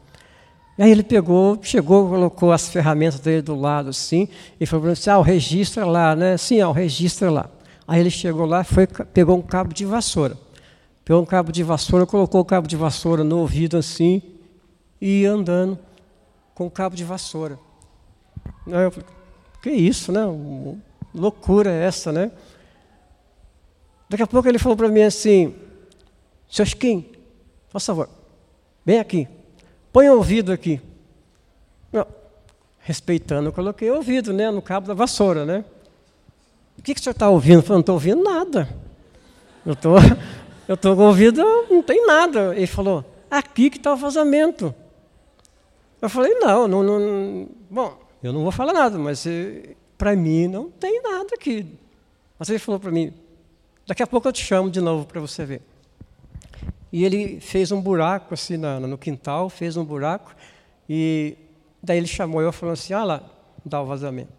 [0.79, 4.29] E aí ele pegou, chegou, colocou as ferramentas dele do lado assim,
[4.61, 6.37] e falou assim, ah, o registro é lá, né?
[6.37, 7.51] Sim, ah, o registro é lá.
[7.88, 10.37] Aí ele chegou lá, foi, pegou um cabo de vassoura.
[11.07, 14.20] Pegou um cabo de vassoura, colocou o cabo de vassoura no ouvido assim,
[15.01, 15.79] e ia andando
[16.55, 17.59] com o cabo de vassoura.
[18.66, 19.09] Aí eu falei,
[19.62, 20.20] que isso, né?
[21.14, 22.31] Loucura é essa, né?
[24.07, 25.55] Daqui a pouco ele falou para mim assim,
[26.46, 27.07] seu Chiquinho,
[27.70, 28.11] por favor,
[28.85, 29.27] vem aqui,
[29.90, 30.79] põe o ouvido aqui.
[31.90, 32.07] Não,
[32.81, 35.64] respeitando, eu coloquei o ouvido né, no cabo da vassoura, né?
[36.79, 37.59] O que, que o senhor está ouvindo?
[37.59, 38.69] Eu falei, não estou ouvindo nada.
[39.67, 39.97] Eu tô,
[40.73, 42.55] estou com o ouvido, não tem nada.
[42.57, 44.75] Ele falou, aqui que está o vazamento.
[46.01, 47.49] Eu falei, não, não, não.
[47.69, 51.67] Bom, eu não vou falar nada, mas eh, para mim não tem nada aqui.
[52.38, 53.12] Mas ele falou para mim:
[53.87, 55.62] daqui a pouco eu te chamo de novo para você ver.
[56.93, 60.35] E ele fez um buraco assim na, no quintal, fez um buraco,
[60.88, 61.37] e
[61.83, 63.23] daí ele chamou eu falou assim: ah lá,
[63.64, 64.33] dá o vazamento.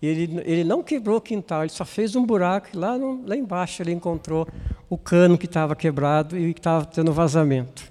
[0.00, 3.36] Ele, ele não quebrou o quintal, ele só fez um buraco, e lá, no, lá
[3.36, 4.46] embaixo ele encontrou
[4.88, 7.82] o cano que estava quebrado e que estava tendo vazamento.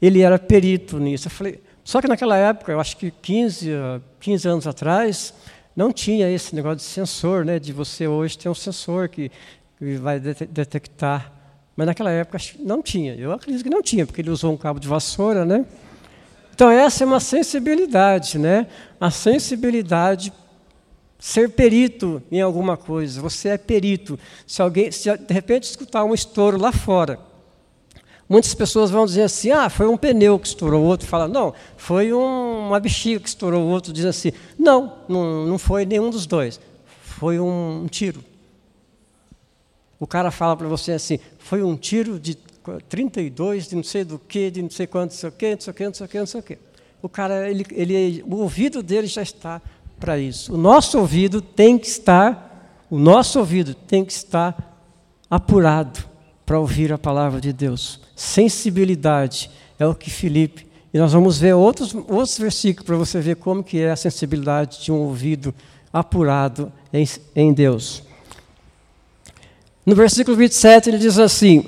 [0.00, 1.26] Ele era perito nisso.
[1.28, 3.70] Eu falei, só que naquela época, eu acho que 15,
[4.18, 5.34] 15 anos atrás,
[5.76, 7.58] não tinha esse negócio de sensor, né?
[7.58, 9.30] De você hoje ter um sensor que,
[9.78, 11.32] que vai detectar.
[11.76, 13.14] Mas naquela época não tinha.
[13.14, 15.64] Eu acredito que não tinha, porque ele usou um cabo de vassoura, né?
[16.54, 18.66] Então essa é uma sensibilidade, né?
[19.00, 20.32] A sensibilidade
[21.20, 23.20] ser perito em alguma coisa.
[23.20, 24.18] Você é perito.
[24.46, 27.20] Se alguém, se de repente escutar um estouro lá fora,
[28.30, 32.12] Muitas pessoas vão dizer assim: ah, foi um pneu que estourou, outro fala: não, foi
[32.12, 36.60] um, uma bexiga que estourou, outro diz assim: não, não, não foi nenhum dos dois,
[37.00, 38.22] foi um, um tiro.
[39.98, 42.36] O cara fala para você assim: foi um tiro de
[42.88, 45.60] 32, de não sei do que, de não sei quanto, não sei o que, não
[45.60, 46.58] sei o que, não sei o que, não sei o que.
[47.02, 49.60] O cara, ele, ele, o ouvido dele já está
[50.00, 50.54] para isso.
[50.54, 54.66] O nosso ouvido tem que estar, o nosso ouvido tem que estar
[55.30, 56.00] apurado
[56.44, 58.00] para ouvir a palavra de Deus.
[58.16, 60.66] Sensibilidade é o que Felipe.
[60.92, 64.82] E nós vamos ver outros, outros versículos para você ver como que é a sensibilidade
[64.82, 65.54] de um ouvido
[65.92, 68.02] apurado em, em Deus.
[69.86, 71.64] No versículo 27 ele diz assim: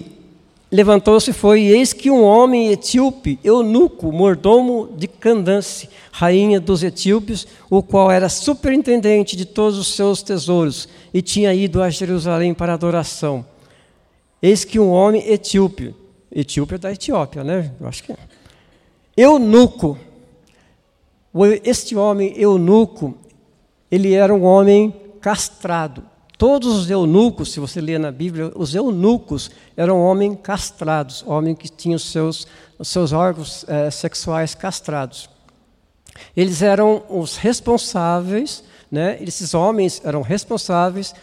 [0.73, 6.83] Levantou-se e foi, e eis que um homem etíope, eunuco, mordomo de Candace, rainha dos
[6.83, 12.55] etíopes, o qual era superintendente de todos os seus tesouros, e tinha ido a Jerusalém
[12.55, 13.45] para adoração.
[14.41, 15.95] Eis que um homem etíope,
[16.35, 17.71] etíope é da Etiópia, né?
[17.79, 18.17] Eu acho que é.
[19.15, 19.99] Eunuco.
[21.65, 23.15] Este homem eunuco,
[23.91, 26.12] ele era um homem castrado.
[26.43, 31.69] Todos os eunucos, se você ler na Bíblia, os eunucos eram homens castrados, homens que
[31.69, 32.49] tinham seus,
[32.83, 35.31] seus órgãos é, sexuais castrados.
[36.37, 39.19] Eles eram os responsáveis, né?
[39.21, 41.15] esses homens eram responsáveis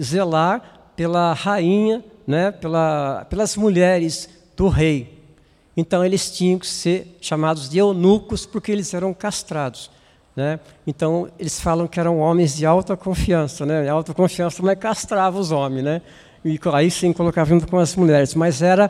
[0.00, 5.22] zelar pela rainha né, pela, pelas mulheres do rei.
[5.76, 9.90] Então eles tinham que ser chamados de eunucos porque eles eram castrados.
[10.38, 10.60] Né?
[10.86, 13.66] Então eles falam que eram homens de alta confiança.
[13.66, 13.88] Né?
[13.88, 15.82] alta confiança mas castrava os homens.
[15.82, 16.00] Né?
[16.44, 18.36] E aí sim colocava junto com as mulheres.
[18.36, 18.88] Mas era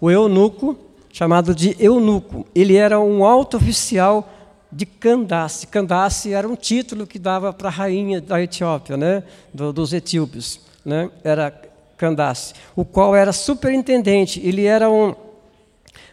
[0.00, 0.74] o eunuco,
[1.12, 2.46] chamado de eunuco.
[2.54, 4.26] Ele era um alto oficial
[4.72, 5.66] de Candace.
[5.66, 9.22] Candace era um título que dava para a rainha da Etiópia, né?
[9.52, 10.58] Do, dos etíopes.
[10.82, 11.10] Né?
[11.22, 11.50] Era
[11.98, 15.14] Candace, o qual era superintendente, ele era um,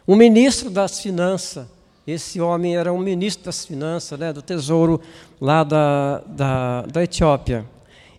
[0.06, 1.68] um ministro das finanças
[2.06, 5.00] Esse homem era um ministro das finanças, né, do tesouro
[5.40, 7.66] lá da, da, da Etiópia.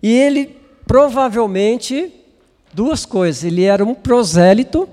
[0.03, 0.57] E ele
[0.87, 2.13] provavelmente,
[2.73, 4.89] duas coisas, ele era um prosélito,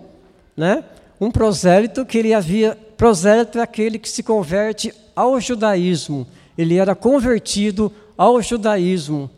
[0.55, 0.83] né,
[1.19, 6.27] um prosélito que ele havia, prosélito é aquele que se converte ao judaísmo,
[6.57, 9.29] ele era convertido ao judaísmo,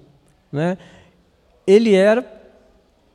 [0.51, 0.77] né?
[1.65, 2.25] Ele era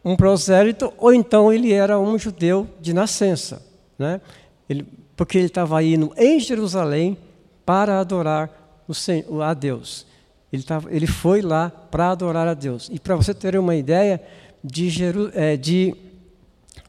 [0.04, 3.62] um prosélito ou então ele era um judeu de nascença,
[3.98, 4.20] né?
[4.68, 4.86] Ele,
[5.18, 7.18] porque ele estava indo em Jerusalém
[7.66, 10.06] para adorar Senhor, a Deus.
[10.52, 12.88] Ele, tava, ele foi lá para adorar a Deus.
[12.90, 14.22] E para você ter uma ideia,
[14.62, 15.92] de, Jeru, é, de,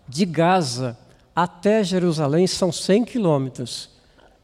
[0.08, 0.96] de Gaza
[1.36, 3.90] até Jerusalém são 100 quilômetros.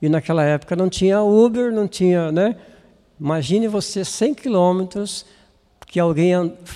[0.01, 2.55] E naquela época não tinha Uber, não tinha, né?
[3.19, 5.27] Imagine você 100 quilômetros
[5.95, 6.33] que alguém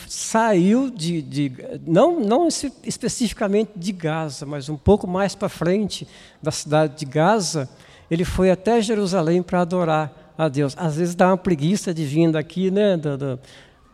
[0.07, 1.51] saiu de, de,
[1.85, 6.07] não, não especificamente de Gaza, mas um pouco mais para frente
[6.41, 7.69] da cidade de Gaza,
[8.09, 10.73] ele foi até Jerusalém para adorar a Deus.
[10.77, 13.39] Às vezes dá uma preguiça de vir daqui, né, do, do,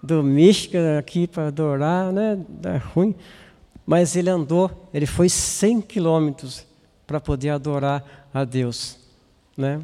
[0.04, 3.16] do Michigan aqui para adorar, né, dá ruim.
[3.84, 6.68] Mas ele andou, ele foi 100 quilômetros
[7.08, 9.00] para poder adorar a Deus,
[9.58, 9.82] né?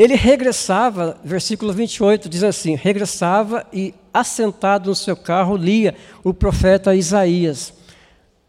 [0.00, 5.94] Ele regressava, versículo 28 diz assim: regressava e, assentado no seu carro, lia
[6.24, 7.74] o profeta Isaías.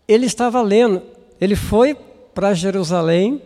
[0.08, 1.02] Ele estava lendo,
[1.42, 1.94] ele foi
[2.34, 3.42] para Jerusalém,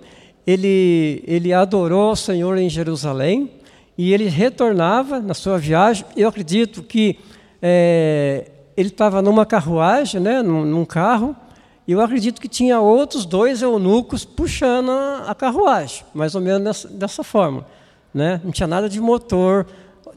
[0.45, 3.49] ele, ele adorou o Senhor em Jerusalém,
[3.97, 6.05] e ele retornava na sua viagem.
[6.15, 7.17] Eu acredito que
[7.59, 11.35] é, ele estava numa carruagem, né, num, num carro,
[11.87, 16.63] e eu acredito que tinha outros dois eunucos puxando a, a carruagem, mais ou menos
[16.63, 17.65] dessa, dessa forma
[18.15, 18.39] né?
[18.41, 19.67] não tinha nada de motor,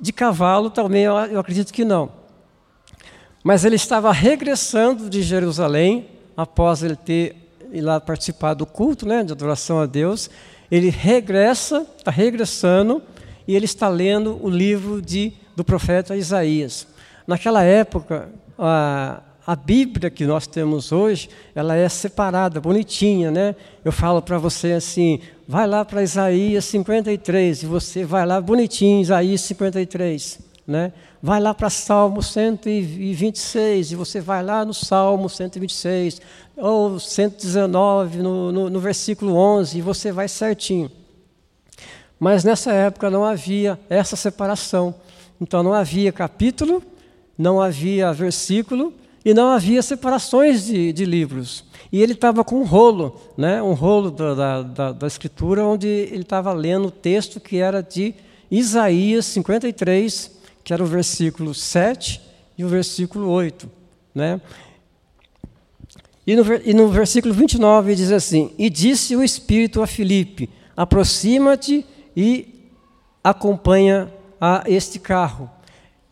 [0.01, 2.11] de cavalo também eu, acredito que não.
[3.42, 9.22] Mas ele estava regressando de Jerusalém, após ele ter ir lá participar do culto, né,
[9.22, 10.30] de adoração a Deus,
[10.70, 13.03] ele regressa, está regressando,
[13.46, 16.86] e ele está lendo o livro de, do profeta Isaías.
[17.26, 18.28] Naquela época,
[18.59, 23.57] a, a Bíblia que nós temos hoje, ela é separada, bonitinha, né?
[23.82, 29.01] Eu falo para você assim, vai lá para Isaías 53, e você vai lá bonitinho,
[29.01, 30.92] Isaías 53, né?
[31.22, 36.20] Vai lá para Salmo 126, e você vai lá no Salmo 126,
[36.55, 40.90] ou 119, no, no, no versículo 11, e você vai certinho.
[42.20, 44.94] Mas nessa época não havia essa separação.
[45.40, 46.82] Então não havia capítulo,
[47.38, 48.92] não havia versículo,
[49.24, 51.64] e não havia separações de, de livros.
[51.90, 56.22] E ele estava com um rolo, né, um rolo da, da, da escritura, onde ele
[56.22, 58.14] estava lendo o texto que era de
[58.50, 62.20] Isaías 53, que era o versículo 7
[62.56, 63.70] e o versículo 8.
[64.14, 64.40] Né?
[66.26, 71.86] E no, e no versículo 29 diz assim: E disse o Espírito a Filipe: Aproxima-te
[72.14, 72.70] e
[73.24, 75.50] acompanha a este carro.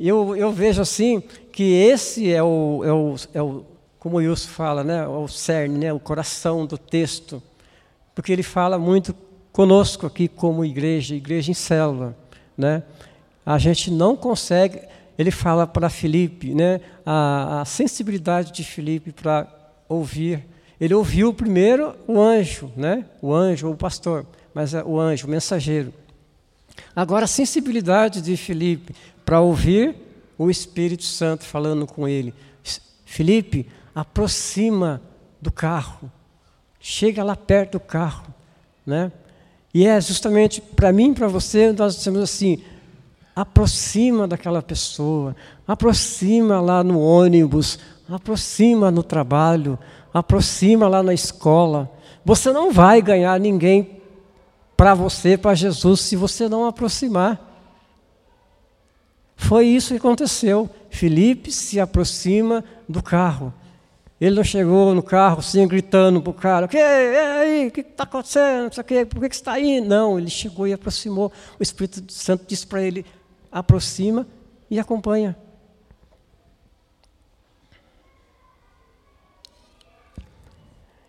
[0.00, 1.22] Eu, eu vejo assim
[1.56, 3.64] que esse é o, é o, é o
[3.98, 7.42] como o Wilson fala, né, é o cerne, né, o coração do texto,
[8.14, 9.16] porque ele fala muito
[9.52, 12.14] conosco aqui como igreja, igreja em célula,
[12.58, 12.82] né?
[13.44, 14.82] A gente não consegue,
[15.16, 19.48] ele fala para Felipe, né, a, a sensibilidade de Felipe para
[19.88, 20.44] ouvir.
[20.78, 25.26] Ele ouviu primeiro o anjo, né, o anjo ou o pastor, mas é o anjo,
[25.26, 25.90] o mensageiro.
[26.94, 28.94] Agora a sensibilidade de Felipe
[29.24, 30.05] para ouvir
[30.38, 32.34] o Espírito Santo falando com ele:
[33.04, 35.00] Felipe, aproxima
[35.40, 36.10] do carro,
[36.80, 38.26] chega lá perto do carro,
[38.84, 39.10] né?
[39.72, 42.62] E é justamente para mim, para você, nós dizemos assim:
[43.34, 45.36] aproxima daquela pessoa,
[45.68, 47.78] aproxima lá no ônibus,
[48.08, 49.78] aproxima no trabalho,
[50.12, 51.90] aproxima lá na escola.
[52.24, 54.00] Você não vai ganhar ninguém
[54.76, 57.45] para você, para Jesus, se você não aproximar.
[59.46, 60.68] Foi isso que aconteceu.
[60.90, 63.54] Felipe se aproxima do carro.
[64.20, 66.76] Ele não chegou no carro assim, gritando para o cara: O que?
[66.76, 67.68] aí?
[67.68, 68.70] O que está acontecendo?
[68.74, 69.80] Por que, que você está aí?
[69.80, 71.30] Não, ele chegou e aproximou.
[71.60, 73.06] O Espírito Santo disse para ele:
[73.52, 74.26] aproxima
[74.68, 75.36] e acompanha.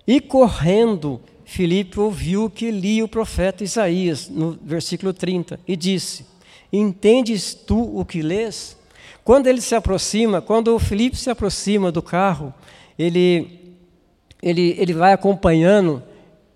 [0.05, 6.36] E correndo, Filipe ouviu que lia o profeta Isaías, no versículo 30, e disse:
[6.71, 8.77] Entendes tu o que lês?
[9.23, 12.53] Quando ele se aproxima, quando o Felipe se aproxima do carro,
[12.97, 13.75] ele,
[14.41, 16.01] ele, ele vai acompanhando,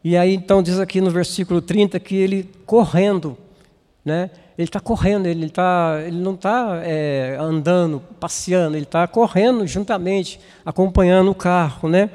[0.03, 3.38] e aí então diz aqui no versículo 30 que ele correndo,
[4.03, 4.30] né?
[4.57, 10.39] ele está correndo, ele, tá, ele não está é, andando, passeando, ele está correndo juntamente,
[10.66, 11.89] acompanhando o carro.
[11.89, 12.09] Né?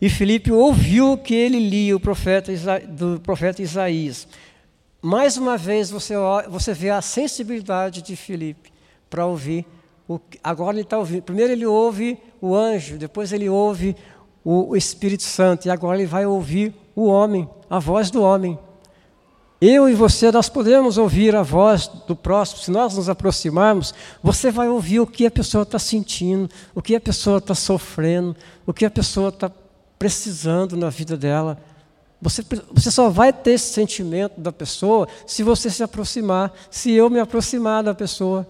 [0.00, 2.52] e Filipe ouviu que ele lia o profeta
[2.88, 4.26] do profeta Isaías.
[5.02, 6.14] Mais uma vez você,
[6.48, 8.70] você vê a sensibilidade de Filipe
[9.08, 9.66] para ouvir.
[10.08, 11.22] O, agora ele está ouvindo.
[11.22, 13.96] Primeiro ele ouve o anjo, depois ele ouve
[14.44, 18.58] o, o Espírito Santo, e agora ele vai ouvir o homem, a voz do homem.
[19.60, 23.92] Eu e você, nós podemos ouvir a voz do próximo, se nós nos aproximarmos,
[24.22, 28.34] você vai ouvir o que a pessoa está sentindo, o que a pessoa está sofrendo,
[28.66, 29.50] o que a pessoa está
[29.98, 31.58] precisando na vida dela.
[32.22, 37.08] Você, você só vai ter esse sentimento da pessoa se você se aproximar, se eu
[37.08, 38.46] me aproximar da pessoa.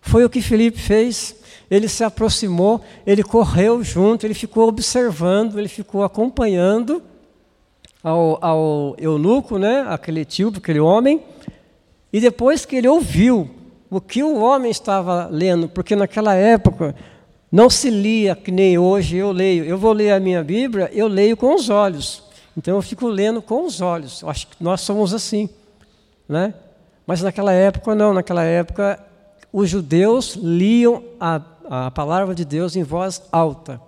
[0.00, 1.36] Foi o que Felipe fez.
[1.70, 7.02] Ele se aproximou, ele correu junto, ele ficou observando, ele ficou acompanhando
[8.02, 11.22] ao, ao eunuco, né, aquele tio, aquele homem,
[12.12, 13.50] e depois que ele ouviu
[13.90, 16.94] o que o homem estava lendo, porque naquela época
[17.50, 19.64] não se lia que nem hoje eu leio.
[19.64, 22.23] Eu vou ler a minha Bíblia, eu leio com os olhos.
[22.56, 24.22] Então eu fico lendo com os olhos.
[24.22, 25.48] Eu acho que nós somos assim,
[26.28, 26.54] né?
[27.06, 29.02] Mas naquela época não, naquela época
[29.52, 33.80] os judeus liam a, a palavra de Deus em voz alta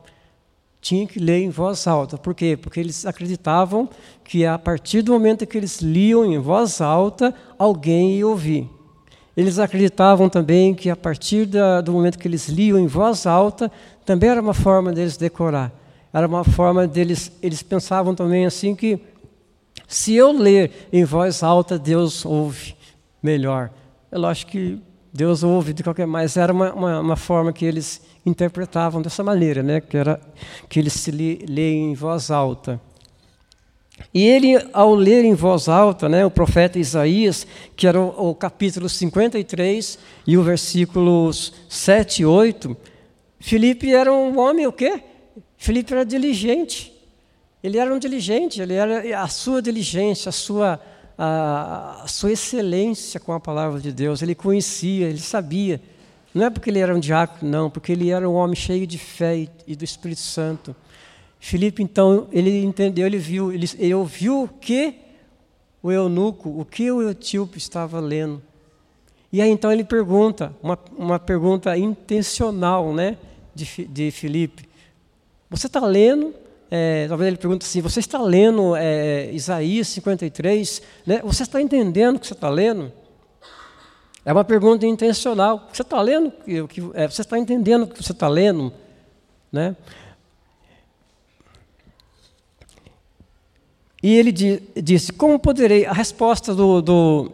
[0.87, 2.17] tinha que ler em voz alta.
[2.17, 2.57] Por quê?
[2.57, 3.89] Porque eles acreditavam
[4.23, 8.71] que a partir do momento que eles liam em voz alta, alguém ia ouvir.
[9.37, 13.71] Eles acreditavam também que a partir da, do momento que eles liam em voz alta,
[14.05, 15.73] também era uma forma deles decorar.
[16.17, 18.99] Era uma forma deles, eles pensavam também assim que
[19.87, 22.75] se eu ler em voz alta, Deus ouve
[23.23, 23.71] melhor.
[24.11, 24.81] É lógico que
[25.13, 29.63] Deus ouve de qualquer mas era uma, uma, uma, forma que eles interpretavam dessa maneira,
[29.63, 29.79] né?
[29.79, 30.19] que era
[30.71, 32.81] que eles se leem em voz alta.
[34.15, 37.47] E ele, ao ler em voz alta, né, o profeta Isaías,
[37.77, 42.75] que era o, o capítulo 53 e o versículos 7 e 8,
[43.39, 45.03] Filipe era um homem o quê?
[45.67, 46.93] Filipe era diligente.
[47.61, 50.81] Ele era um diligente, ele era a sua diligência, a sua
[51.19, 54.23] a, a sua excelência com a palavra de Deus.
[54.23, 55.81] Ele conhecia, ele sabia.
[56.33, 58.97] Não é porque ele era um diácono, não, porque ele era um homem cheio de
[58.97, 60.77] fé e do Espírito Santo.
[61.41, 64.95] Filipe, então, ele entendeu, ele viu, ele, ele ouviu o que
[65.83, 68.41] o eunuco, o que o etíope estava lendo.
[69.33, 73.19] E aí então ele pergunta, uma, uma pergunta intencional né,
[73.53, 74.66] de, de Filipe.
[75.51, 76.35] Você está lendo
[76.71, 80.83] é, talvez ele pergunte assim: você está lendo é, Isaías 53?
[81.07, 81.21] Né?
[81.25, 82.93] Você está entendendo o que você está lendo?
[84.25, 85.69] É uma pergunta intencional.
[85.73, 86.33] Você está lendo?
[86.95, 88.73] É, você está entendendo o que você está lendo?
[89.53, 89.77] Né?
[94.03, 95.87] E ele disse: Como poderei?
[95.87, 97.33] A resposta do, do,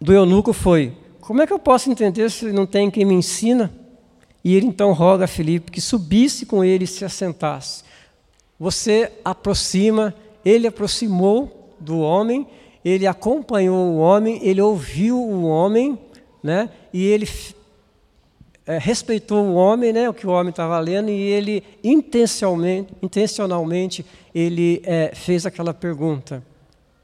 [0.00, 3.81] do eunuco foi: Como é que eu posso entender se não tem quem me ensina?
[4.44, 7.84] E ele então roga a Filipe que subisse com ele e se assentasse
[8.62, 10.14] você aproxima,
[10.44, 12.46] ele aproximou do homem,
[12.84, 15.98] ele acompanhou o homem, ele ouviu o homem,
[16.40, 16.70] né?
[16.92, 17.28] E ele
[18.64, 20.08] é, respeitou o homem, né?
[20.08, 26.40] O que o homem estava lendo e ele intencionalmente, intencionalmente ele é, fez aquela pergunta,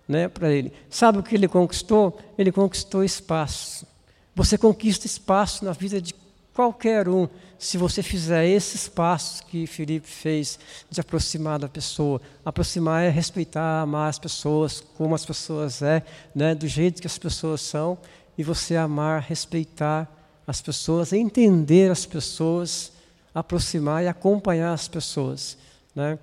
[0.06, 0.28] né?
[0.28, 0.72] Para ele.
[0.88, 2.16] Sabe o que ele conquistou?
[2.38, 3.84] Ele conquistou espaço.
[4.32, 6.14] Você conquista espaço na vida de
[6.58, 10.58] qualquer um se você fizer esses passos que Felipe fez
[10.90, 12.20] de aproximar da pessoa.
[12.44, 16.02] Aproximar é respeitar, amar as pessoas como as pessoas é,
[16.34, 17.96] né, do jeito que as pessoas são,
[18.36, 20.12] e você amar, respeitar
[20.48, 22.90] as pessoas, entender as pessoas,
[23.32, 25.56] aproximar e acompanhar as pessoas,
[25.94, 26.18] né?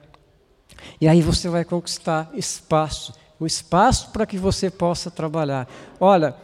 [1.00, 5.66] E aí você vai conquistar espaço, o espaço para que você possa trabalhar.
[5.98, 6.36] Olha,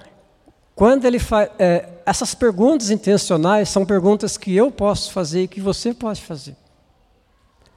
[0.75, 1.49] quando ele faz.
[1.59, 6.57] É, essas perguntas intencionais são perguntas que eu posso fazer e que você pode fazer.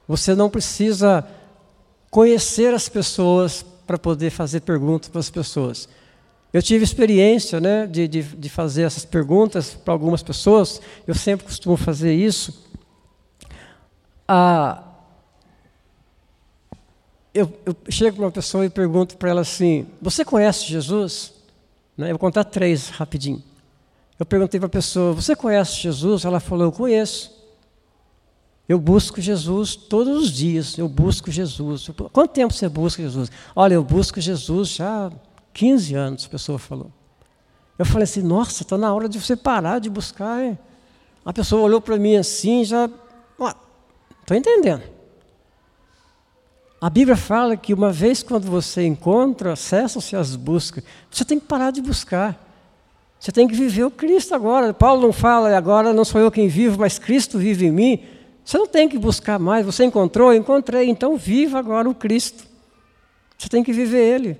[0.05, 1.25] Você não precisa
[2.11, 5.87] conhecer as pessoas para poder fazer perguntas para as pessoas.
[6.51, 11.45] Eu tive experiência né, de, de, de fazer essas perguntas para algumas pessoas, eu sempre
[11.45, 12.65] costumo fazer isso.
[14.27, 14.83] Ah,
[17.33, 21.33] eu, eu chego para uma pessoa e pergunto para ela assim: Você conhece Jesus?
[21.97, 22.07] Né?
[22.07, 23.41] Eu vou contar três rapidinho.
[24.19, 26.25] Eu perguntei para a pessoa: Você conhece Jesus?
[26.25, 27.33] Ela falou: Eu conheço.
[28.67, 30.77] Eu busco Jesus todos os dias.
[30.77, 31.89] Eu busco Jesus.
[32.11, 33.31] Quanto tempo você busca Jesus?
[33.55, 35.11] Olha, eu busco Jesus já há
[35.53, 36.91] 15 anos, a pessoa falou.
[37.77, 40.43] Eu falei assim: Nossa, está na hora de você parar de buscar.
[40.43, 40.57] Hein?
[41.23, 42.89] A pessoa olhou para mim assim, já.
[44.21, 44.81] Estou entendendo.
[46.81, 50.83] A Bíblia fala que uma vez quando você encontra, cessam-se as buscas.
[51.11, 52.44] Você tem que parar de buscar.
[53.25, 54.71] Você tem que viver o Cristo agora.
[54.71, 58.03] Paulo não fala, agora não sou eu quem vivo, mas Cristo vive em mim.
[58.43, 59.65] Você não tem que buscar mais.
[59.65, 60.31] Você encontrou?
[60.31, 60.87] Encontrei.
[60.87, 62.43] Então viva agora o Cristo.
[63.35, 64.37] Você tem que viver Ele.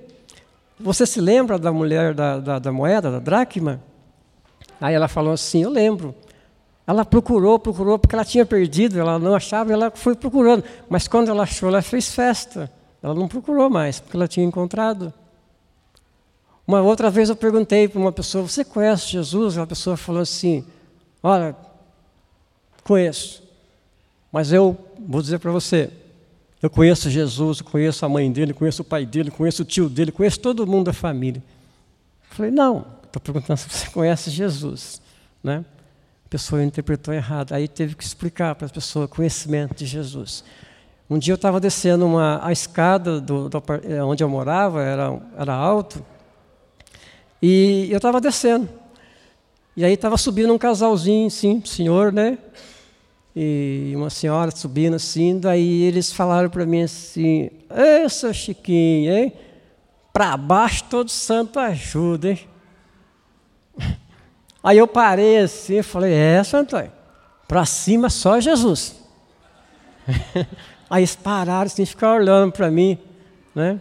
[0.78, 3.82] Você se lembra da mulher da, da, da moeda, da dracma?
[4.80, 6.14] Aí ela falou assim: Eu lembro.
[6.86, 10.62] Ela procurou, procurou, porque ela tinha perdido, ela não achava, ela foi procurando.
[10.88, 12.70] Mas quando ela achou, ela fez festa.
[13.02, 15.12] Ela não procurou mais, porque ela tinha encontrado.
[16.66, 19.56] Uma outra vez eu perguntei para uma pessoa: Você conhece Jesus?
[19.56, 20.64] A pessoa falou assim:
[21.22, 21.54] Olha,
[22.82, 23.42] conheço.
[24.32, 25.90] Mas eu vou dizer para você:
[26.62, 30.10] eu conheço Jesus, conheço a mãe dele, conheço o pai dele, conheço o tio dele,
[30.10, 31.42] conheço todo mundo da família.
[32.30, 35.00] Eu falei: Não, estou perguntando se você conhece Jesus.
[35.44, 35.64] Né?
[36.24, 37.52] A pessoa interpretou errado.
[37.52, 40.42] Aí teve que explicar para a pessoa conhecimento de Jesus.
[41.08, 45.20] Um dia eu estava descendo uma, a escada do, do, eh, onde eu morava, era,
[45.38, 46.04] era alto,
[47.42, 48.68] e eu estava descendo.
[49.76, 52.38] E aí estava subindo um casalzinho, sim, senhor, né?
[53.34, 59.32] E uma senhora subindo assim, daí eles falaram para mim assim, Ei, seu Chiquinho, hein?
[60.12, 62.40] Para baixo todo santo ajuda, hein?
[64.64, 66.92] Aí eu parei assim e falei, é, Santo Antônio,
[67.46, 68.96] para cima só Jesus.
[70.88, 72.98] Aí eles pararam assim, ficaram olhando para mim,
[73.54, 73.78] né?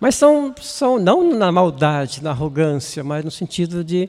[0.00, 4.08] Mas são, são, não na maldade, na arrogância, mas no sentido de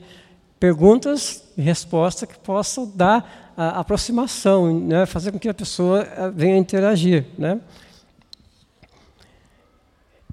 [0.57, 5.05] perguntas e respostas que possam dar a aproximação, né?
[5.05, 7.25] fazer com que a pessoa eh, venha interagir.
[7.37, 7.59] Né?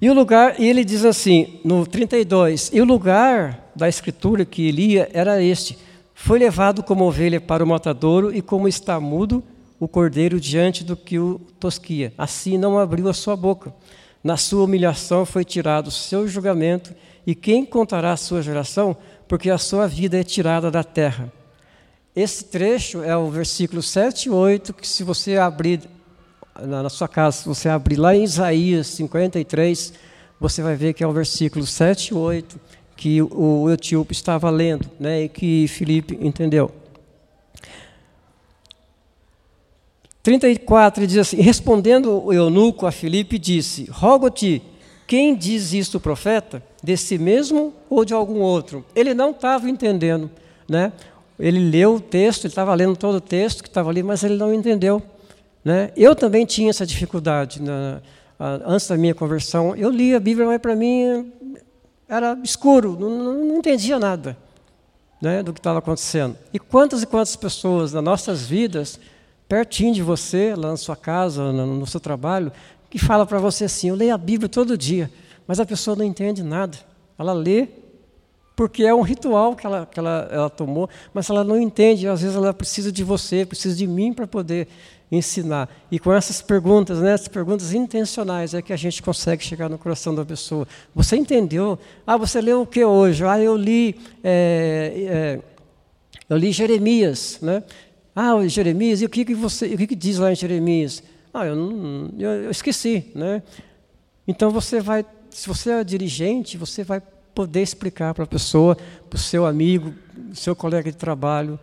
[0.01, 4.93] E o lugar, ele diz assim, no 32, e o lugar da escritura que ele
[4.93, 5.77] ia era este:
[6.13, 9.43] Foi levado como ovelha para o matadouro, e como está mudo
[9.77, 12.13] o cordeiro diante do que o tosquia.
[12.17, 13.73] Assim não abriu a sua boca.
[14.23, 16.93] Na sua humilhação foi tirado o seu julgamento,
[17.25, 18.95] e quem contará a sua geração?
[19.27, 21.31] Porque a sua vida é tirada da terra.
[22.15, 25.81] Esse trecho é o versículo 7 e 8, que se você abrir
[26.61, 29.93] na sua casa, se você abrir lá em Isaías 53,
[30.39, 32.59] você vai ver que é o versículo 7 e 8
[32.97, 36.69] que o etíope estava lendo, né, e que Filipe entendeu.
[40.29, 44.61] 34 ele diz assim: Respondendo o eunuco a Filipe, disse: Rogo-te,
[45.07, 46.61] quem diz isto o profeta?
[46.83, 48.85] Desse mesmo ou de algum outro?
[48.95, 50.29] Ele não estava entendendo,
[50.69, 50.93] né?
[51.39, 54.35] Ele leu o texto, ele estava lendo todo o texto que estava ali, mas ele
[54.35, 55.01] não entendeu.
[55.65, 55.91] Né?
[55.97, 58.01] Eu também tinha essa dificuldade na,
[58.65, 59.75] antes da minha conversão.
[59.75, 61.31] Eu lia a Bíblia, mas para mim
[62.07, 64.37] era escuro, não, não entendia nada
[65.21, 66.37] né, do que estava acontecendo.
[66.53, 68.99] E quantas e quantas pessoas nas nossas vidas,
[69.49, 72.51] pertinho de você, lá na sua casa, no, seu trabalho,
[72.89, 75.11] que fala para você assim: eu leio a Bíblia todo dia,
[75.47, 76.77] mas a pessoa não entende nada.
[77.17, 77.67] Ela lê
[78.55, 82.07] porque é um ritual que ela, que ela, ela tomou, mas ela não entende.
[82.07, 84.67] Às vezes ela precisa de você, precisa de mim para poder
[85.11, 85.69] ensinar.
[85.89, 89.77] E com essas perguntas, né, essas perguntas intencionais, é que a gente consegue chegar no
[89.77, 90.67] coração da pessoa.
[90.93, 91.79] Você entendeu?
[92.05, 93.23] Ah, você leu o que hoje?
[93.23, 95.39] Ah, eu li, é, é,
[96.29, 97.63] eu li Jeremias, né?
[98.15, 101.03] Ah, Jeremias, e o que, que você, o que, que diz lá em Jeremias?
[101.33, 101.55] Ah, eu,
[102.17, 103.43] eu, eu esqueci, né?
[104.27, 107.01] Então você vai, se você é dirigente, você vai
[107.33, 108.75] poder explicar para a pessoa,
[109.09, 109.93] para o seu amigo,
[110.33, 111.59] seu colega de trabalho,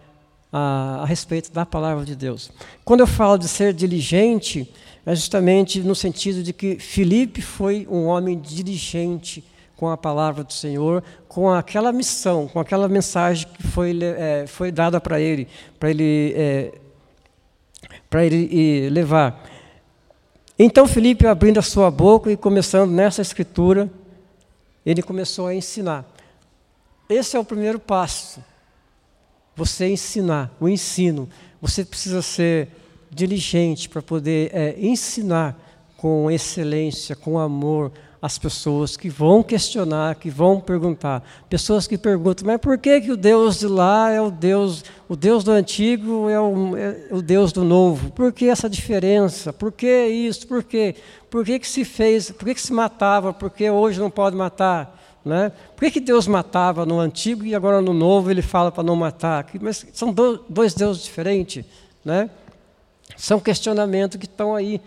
[0.52, 2.50] a, a respeito da palavra de Deus.
[2.84, 4.72] Quando eu falo de ser diligente,
[5.04, 9.44] é justamente no sentido de que Filipe foi um homem diligente
[9.76, 14.72] com a palavra do Senhor, com aquela missão, com aquela mensagem que foi, é, foi
[14.72, 15.46] dada para ele,
[15.78, 16.72] para ele, é,
[18.08, 19.44] para ele levar.
[20.58, 23.90] Então Filipe abrindo a sua boca e começando nessa escritura,
[24.84, 26.04] ele começou a ensinar.
[27.08, 28.42] Esse é o primeiro passo
[29.56, 31.28] você ensinar, o ensino.
[31.62, 32.68] Você precisa ser
[33.10, 35.58] diligente para poder é, ensinar
[35.96, 37.90] com excelência, com amor,
[38.26, 41.22] as pessoas que vão questionar, que vão perguntar.
[41.48, 45.14] Pessoas que perguntam, mas por que, que o Deus de lá é o Deus, o
[45.14, 48.10] Deus do antigo é o, é o Deus do novo?
[48.10, 49.52] Por que essa diferença?
[49.52, 50.44] Por que isso?
[50.48, 50.96] Por quê?
[51.30, 52.32] Por que, que se fez?
[52.32, 53.32] Por que, que se matava?
[53.32, 55.00] Por que hoje não pode matar?
[55.24, 55.52] Né?
[55.76, 58.96] Por que, que Deus matava no antigo e agora no novo ele fala para não
[58.96, 59.46] matar?
[59.60, 61.64] Mas são dois deuses diferentes.
[62.04, 62.28] Né?
[63.16, 64.80] São questionamentos que estão aí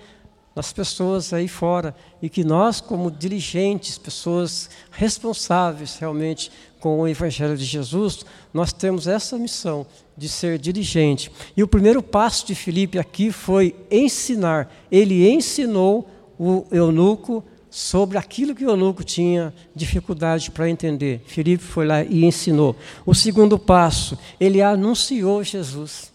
[0.60, 6.51] nas pessoas aí fora e que nós, como dirigentes, pessoas responsáveis realmente
[6.82, 9.88] com o Evangelho de Jesus, nós temos essa missão
[10.18, 11.32] de ser dirigente.
[11.55, 14.70] E o primeiro passo de Filipe aqui foi ensinar.
[14.91, 21.24] Ele ensinou o eunuco sobre aquilo que o eunuco tinha dificuldade para entender.
[21.26, 22.76] Filipe foi lá e ensinou.
[23.05, 26.12] O segundo passo, ele anunciou Jesus.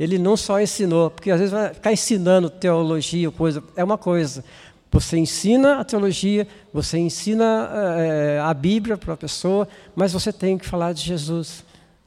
[0.00, 4.42] Ele não só ensinou, porque às vezes vai ficar ensinando teologia, coisa, é uma coisa.
[4.90, 10.56] Você ensina a teologia, você ensina é, a Bíblia para a pessoa, mas você tem
[10.56, 11.62] que falar de Jesus.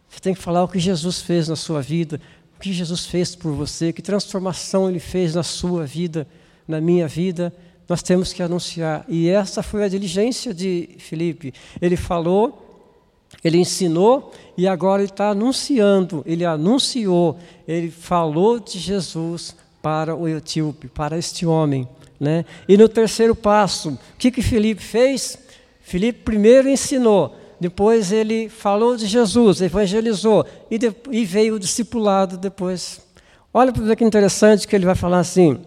[0.09, 2.19] Você tem que falar o que Jesus fez na sua vida,
[2.57, 6.27] o que Jesus fez por você, que transformação ele fez na sua vida,
[6.67, 7.53] na minha vida.
[7.87, 9.05] Nós temos que anunciar.
[9.07, 11.53] E essa foi a diligência de Filipe.
[11.79, 12.62] Ele falou
[13.43, 17.37] ele ensinou e agora ele está anunciando, ele anunciou,
[17.67, 21.87] ele falou de Jesus para o etíope, para este homem.
[22.19, 22.45] Né?
[22.67, 25.37] E no terceiro passo, o que, que Felipe fez?
[25.81, 32.37] Felipe primeiro ensinou, depois ele falou de Jesus, evangelizou, e, de, e veio o discipulado
[32.37, 33.01] depois.
[33.53, 35.59] Olha para que interessante que ele vai falar assim.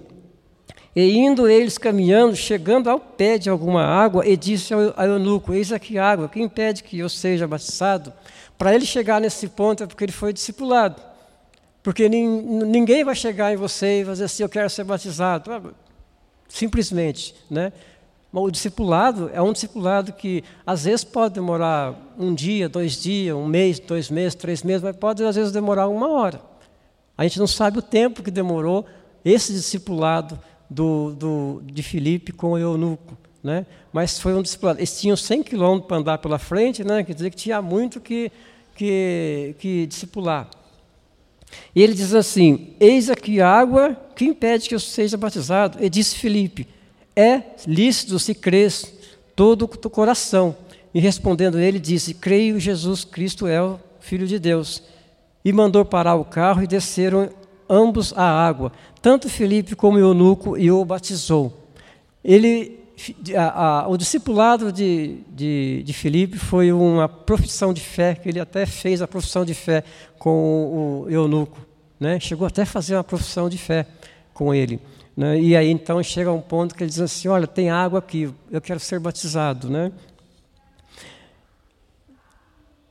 [0.97, 5.71] E indo eles caminhando, chegando ao pé de alguma água, e disse ao, eunuco: Eis
[5.71, 8.11] aqui água, quem impede que eu seja batizado?
[8.57, 11.03] Para ele chegar nesse ponto é porque ele foi discipulado.
[11.83, 15.53] Porque ninguém vai chegar em você e dizer assim: Eu quero ser batizado.
[15.53, 15.61] Ah,
[16.49, 17.75] simplesmente, né?
[18.33, 23.47] O discipulado é um discipulado que às vezes pode demorar um dia, dois dias, um
[23.47, 26.41] mês, dois meses, três meses, mas pode às vezes demorar uma hora.
[27.19, 28.87] A gente não sabe o tempo que demorou
[29.25, 30.39] esse discipulado
[30.69, 33.17] do, do, de Filipe com o eunuco.
[33.43, 33.65] Né?
[33.93, 34.79] Mas foi um discipulado.
[34.79, 37.05] Eles tinham 100 quilômetros para andar pela frente, né?
[37.05, 38.31] quer dizer que tinha muito que,
[38.75, 40.49] que, que discipular.
[41.75, 45.79] E ele diz assim: Eis aqui água, que impede que eu seja batizado?
[45.83, 46.67] E disse Filipe:
[47.15, 48.93] É lícito se crês
[49.35, 50.57] todo o teu coração.
[50.93, 54.83] E respondendo ele, disse: Creio Jesus Cristo é o Filho de Deus.
[55.45, 57.31] E mandou parar o carro e desceram
[57.69, 58.73] ambos à água.
[59.01, 61.53] Tanto Felipe como o eunuco e o batizou.
[62.25, 62.81] Ele,
[63.37, 68.67] a, a, o discipulado de, de, de foi uma profissão de fé, que ele até
[68.67, 69.85] fez a profissão de fé
[70.19, 71.59] com o eunuco.
[71.99, 72.21] Né?
[72.21, 73.87] Chegou até a fazer uma profissão de fé
[74.35, 74.81] com ele.
[75.17, 75.41] Né?
[75.41, 78.61] E aí então chega um ponto que ele diz assim: Olha, tem água aqui, eu
[78.61, 79.71] quero ser batizado.
[79.71, 79.91] Né?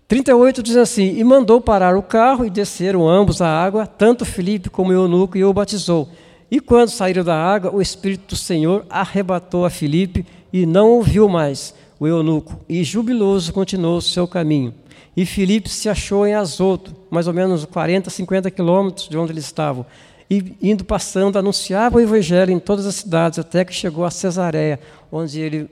[0.08, 4.70] 38 diz assim: E mandou parar o carro e desceram ambos à água, tanto Felipe
[4.70, 6.10] como eunuco, e o batizou.
[6.50, 11.28] E quando saíram da água, o Espírito do Senhor arrebatou a Felipe e não ouviu
[11.28, 14.74] mais o eunuco, e jubiloso continuou o seu caminho.
[15.18, 19.46] E Felipe se achou em Azoto, mais ou menos 40, 50 quilômetros de onde eles
[19.46, 19.86] estavam.
[20.30, 24.80] E indo passando, anunciava o evangelho em todas as cidades, até que chegou a Cesareia,
[25.12, 25.70] onde ele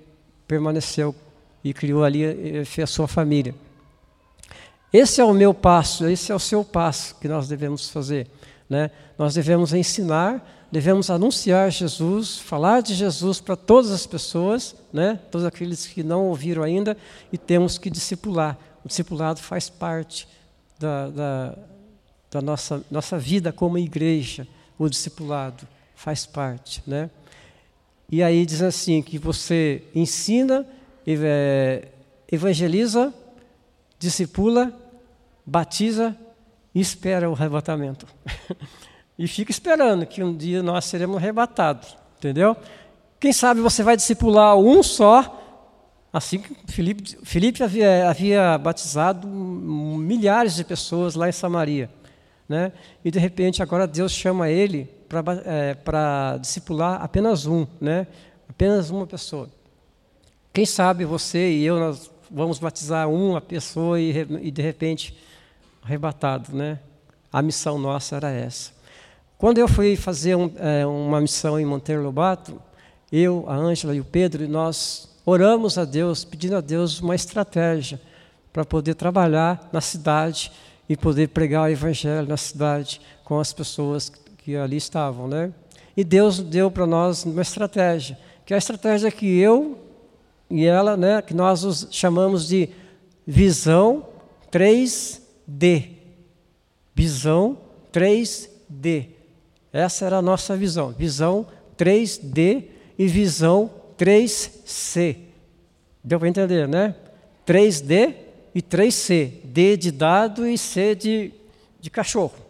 [0.47, 1.13] permaneceu
[1.63, 3.53] e criou ali e fez a sua família.
[4.93, 8.27] Esse é o meu passo, esse é o seu passo que nós devemos fazer.
[8.69, 8.91] Né?
[9.17, 15.19] Nós devemos ensinar, devemos anunciar Jesus, falar de Jesus para todas as pessoas, né?
[15.31, 16.95] todos aqueles que não ouviram ainda,
[17.31, 18.55] e temos que discipular.
[18.85, 20.27] O discipulado faz parte
[20.77, 21.57] da, da,
[22.29, 26.83] da nossa, nossa vida como igreja, o discipulado faz parte.
[26.85, 27.09] Né?
[28.11, 30.67] E aí diz assim, que você ensina,
[32.31, 33.11] evangeliza,
[33.97, 34.82] discipula
[35.45, 36.15] batiza
[36.73, 38.07] e espera o arrebatamento.
[39.17, 42.55] e fica esperando que um dia nós seremos arrebatados, entendeu?
[43.19, 45.41] Quem sabe você vai discipular um só,
[46.11, 51.89] assim que Felipe, Felipe havia, havia batizado milhares de pessoas lá em Samaria.
[52.47, 52.73] Né?
[53.03, 58.07] E de repente agora Deus chama ele para é, discipular apenas um, né?
[58.49, 59.49] apenas uma pessoa.
[60.51, 64.09] Quem sabe você e eu nós vamos batizar uma pessoa e,
[64.41, 65.15] e de repente
[65.83, 66.79] arrebatado, né?
[67.31, 68.71] A missão nossa era essa.
[69.37, 72.61] Quando eu fui fazer um, é, uma missão em Monteiro Lobato,
[73.11, 77.99] eu, a Ângela e o Pedro, nós oramos a Deus, pedindo a Deus uma estratégia
[78.51, 80.51] para poder trabalhar na cidade
[80.87, 85.51] e poder pregar o evangelho na cidade com as pessoas que ali estavam, né?
[85.95, 89.79] E Deus deu para nós uma estratégia, que é a estratégia que eu
[90.49, 92.69] e ela, né, que nós os chamamos de
[93.25, 94.05] visão
[94.51, 95.89] 3 D.
[96.95, 97.57] Visão
[97.91, 99.07] 3D.
[99.71, 100.91] Essa era a nossa visão.
[100.91, 102.65] Visão 3D
[102.97, 105.17] e visão 3C.
[106.03, 106.95] Deu para entender, né?
[107.45, 108.15] 3D
[108.53, 109.41] e 3C.
[109.43, 111.31] D de dado e C de,
[111.79, 112.43] de cachorro.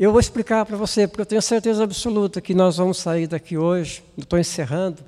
[0.00, 3.58] Eu vou explicar para você, porque eu tenho certeza absoluta que nós vamos sair daqui
[3.58, 5.02] hoje, estou encerrando,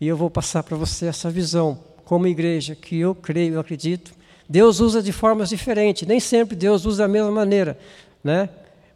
[0.00, 4.12] e eu vou passar para você essa visão, como igreja, que eu creio, eu acredito,
[4.48, 7.78] Deus usa de formas diferentes, nem sempre Deus usa da mesma maneira,
[8.22, 8.48] né?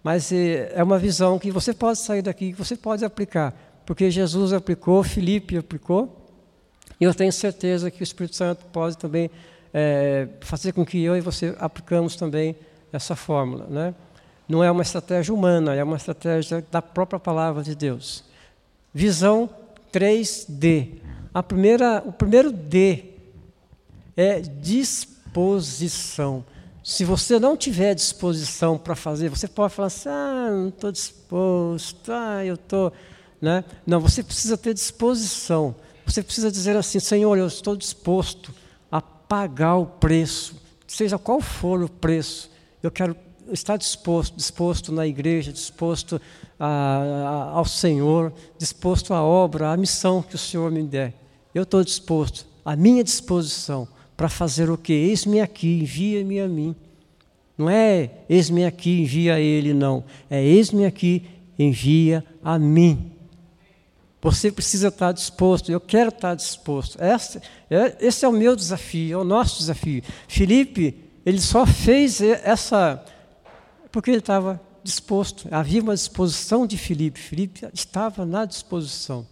[0.03, 4.11] Mas eh, é uma visão que você pode sair daqui, que você pode aplicar, porque
[4.11, 6.17] Jesus aplicou, Filipe aplicou,
[7.01, 9.31] e eu tenho certeza que o Espírito Santo pode também
[9.73, 12.55] é, fazer com que eu e você aplicamos também
[12.93, 13.95] essa fórmula, né?
[14.49, 18.25] Não é uma estratégia humana, é uma estratégia da própria palavra de Deus.
[18.93, 19.49] Visão
[19.93, 20.95] 3D.
[21.33, 23.05] A primeira, o primeiro D
[24.17, 25.20] é disposição.
[26.83, 32.13] Se você não tiver disposição para fazer, você pode falar assim: ah, não estou disposto,
[32.13, 32.93] ah, eu estou.
[33.41, 33.65] Né?
[33.87, 35.75] Não, você precisa ter disposição.
[36.07, 38.53] Você precisa dizer assim: Senhor, eu estou disposto
[38.91, 40.57] a pagar o preço,
[40.87, 42.51] seja qual for o preço.
[42.83, 43.15] Eu quero
[43.53, 46.21] estar disposto, disposto na igreja, disposto
[46.59, 51.15] a, a, ao Senhor, disposto à obra, à missão que o Senhor me der.
[51.55, 53.87] Eu estou disposto, à minha disposição,
[54.21, 54.93] para fazer o que?
[54.93, 56.77] Eis-me aqui, envia-me a mim.
[57.57, 60.05] Não é eis-me aqui, envia a ele, não.
[60.29, 61.25] É eis-me aqui,
[61.59, 63.13] envia a mim.
[64.21, 67.03] Você precisa estar disposto, eu quero estar disposto.
[67.03, 67.41] Esse,
[67.71, 70.03] é, esse é o meu desafio, é o nosso desafio.
[70.29, 73.03] Felipe, ele só fez essa
[73.91, 75.49] porque ele estava disposto.
[75.51, 77.19] Havia uma disposição de Filipe.
[77.19, 79.27] Filipe estava na disposição.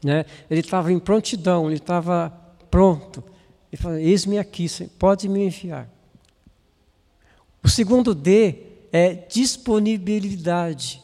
[0.00, 0.26] Né?
[0.48, 2.32] Ele estava em prontidão, ele estava
[2.70, 3.24] pronto.
[3.72, 4.66] Ele falou: Eis-me aqui,
[4.98, 5.88] pode me enviar.
[7.62, 8.56] O segundo D
[8.92, 11.02] é disponibilidade.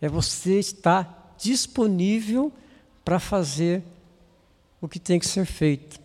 [0.00, 2.52] É você estar disponível
[3.04, 3.82] para fazer
[4.80, 5.98] o que tem que ser feito.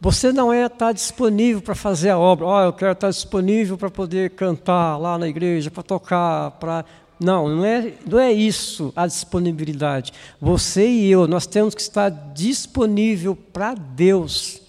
[0.00, 2.46] Você não é estar disponível para fazer a obra.
[2.46, 6.84] Oh, eu quero estar disponível para poder cantar lá na igreja, para tocar, para
[7.18, 10.12] não, não é, não é isso a disponibilidade.
[10.40, 14.62] Você e eu, nós temos que estar disponível para Deus.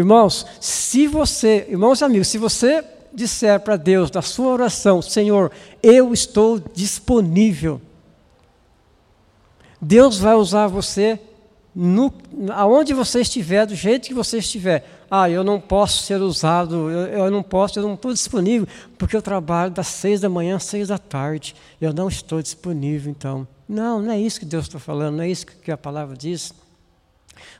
[0.00, 2.82] Irmãos, se você, irmãos e amigos, se você
[3.12, 7.82] disser para Deus na sua oração, Senhor, eu estou disponível,
[9.78, 11.20] Deus vai usar você
[11.74, 12.10] no,
[12.54, 14.88] aonde você estiver, do jeito que você estiver.
[15.10, 19.14] Ah, eu não posso ser usado, eu, eu não posso, eu não estou disponível, porque
[19.14, 21.54] eu trabalho das seis da manhã às seis da tarde.
[21.78, 23.46] Eu não estou disponível, então.
[23.68, 26.54] Não, não é isso que Deus está falando, não é isso que a palavra diz.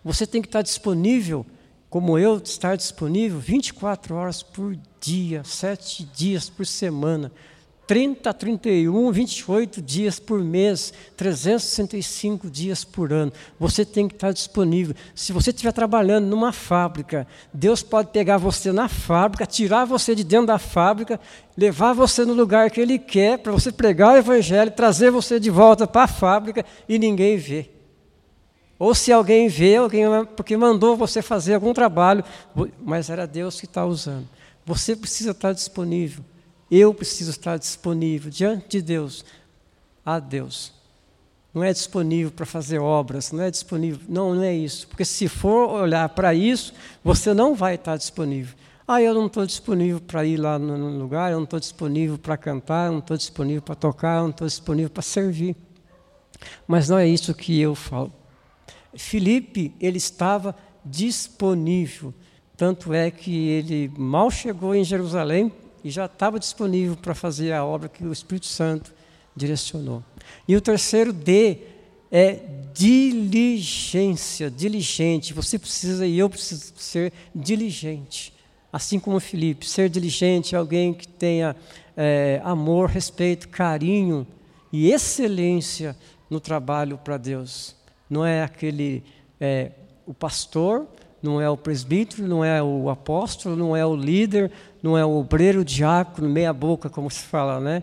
[0.03, 1.45] Você tem que estar disponível,
[1.91, 7.33] como eu, estar disponível 24 horas por dia, sete dias por semana.
[7.91, 13.33] 30, 31, 28 dias por mês, 365 dias por ano.
[13.59, 14.95] Você tem que estar disponível.
[15.13, 20.23] Se você estiver trabalhando numa fábrica, Deus pode pegar você na fábrica, tirar você de
[20.23, 21.19] dentro da fábrica,
[21.57, 25.51] levar você no lugar que Ele quer, para você pregar o Evangelho, trazer você de
[25.51, 27.80] volta para a fábrica e ninguém vê.
[28.81, 32.25] Ou se alguém vê, alguém porque mandou você fazer algum trabalho,
[32.83, 34.27] mas era Deus que está usando.
[34.65, 36.25] Você precisa estar disponível.
[36.71, 39.23] Eu preciso estar disponível diante de Deus,
[40.03, 40.73] a Deus.
[41.53, 44.01] Não é disponível para fazer obras, não é disponível.
[44.09, 44.89] Não, não é isso.
[44.89, 46.73] Porque se for olhar para isso,
[47.05, 48.57] você não vai estar disponível.
[48.89, 52.39] Ah, eu não estou disponível para ir lá no lugar, eu não estou disponível para
[52.39, 55.55] cantar, eu não estou disponível para tocar, eu não estou disponível para servir.
[56.67, 58.20] Mas não é isso que eu falo.
[58.95, 62.13] Filipe, ele estava disponível.
[62.57, 67.65] Tanto é que ele mal chegou em Jerusalém, e já estava disponível para fazer a
[67.65, 68.93] obra que o Espírito Santo
[69.35, 70.03] direcionou.
[70.47, 71.59] E o terceiro D
[72.11, 72.39] é
[72.75, 75.33] diligência, diligente.
[75.33, 78.33] Você precisa e eu preciso ser diligente.
[78.73, 81.57] Assim como Felipe, ser diligente é alguém que tenha
[81.97, 84.27] é, amor, respeito, carinho
[84.73, 85.97] e excelência
[86.29, 87.75] no trabalho para Deus.
[88.11, 89.05] Não é aquele
[89.41, 89.71] é,
[90.05, 90.87] o pastor
[91.23, 94.51] não é o presbítero, não é o apóstolo, não é o líder,
[94.83, 97.83] não é o obreiro, o diácono, meia boca, como se fala, né?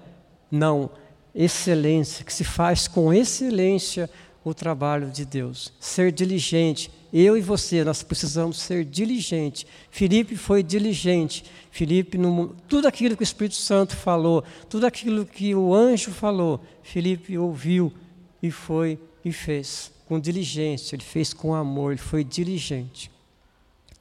[0.49, 0.89] Não,
[1.35, 4.09] excelência, que se faz com excelência
[4.43, 5.73] o trabalho de Deus.
[5.79, 6.89] Ser diligente.
[7.13, 9.65] Eu e você, nós precisamos ser diligentes.
[9.91, 11.45] Felipe foi diligente.
[11.69, 16.61] Felipe, no, tudo aquilo que o Espírito Santo falou, tudo aquilo que o anjo falou,
[16.81, 17.93] Felipe ouviu
[18.41, 20.95] e foi e fez com diligência.
[20.95, 23.11] Ele fez com amor, ele foi diligente.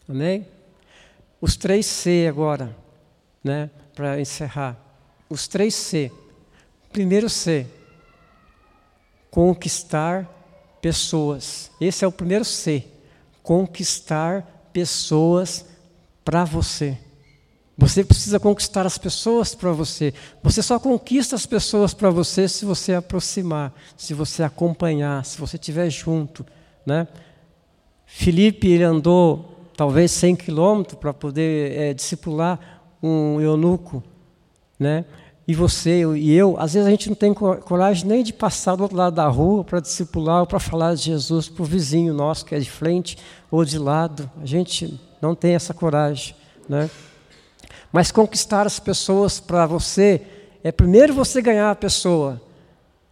[0.08, 0.46] Amém?
[1.40, 2.76] Os três C agora,
[3.42, 4.76] né, para encerrar.
[5.28, 6.10] Os três C.
[6.92, 7.66] Primeiro C,
[9.30, 10.26] conquistar
[10.80, 11.70] pessoas.
[11.80, 12.84] Esse é o primeiro C.
[13.42, 15.66] Conquistar pessoas
[16.24, 16.98] para você.
[17.78, 20.14] Você precisa conquistar as pessoas para você.
[20.42, 25.56] Você só conquista as pessoas para você se você aproximar, se você acompanhar, se você
[25.56, 26.46] estiver junto.
[26.86, 27.06] Né?
[28.06, 32.58] Felipe ele andou talvez 100 quilômetros para poder é, discipular
[33.02, 34.02] um eunuco,
[34.78, 35.04] né?
[35.48, 38.82] E você e eu, às vezes a gente não tem coragem nem de passar do
[38.82, 42.44] outro lado da rua para discipular ou para falar de Jesus para o vizinho nosso
[42.44, 43.16] que é de frente
[43.48, 44.28] ou de lado.
[44.42, 46.34] A gente não tem essa coragem,
[46.68, 46.90] né?
[47.92, 50.22] Mas conquistar as pessoas para você
[50.62, 52.40] é primeiro você ganhar a pessoa.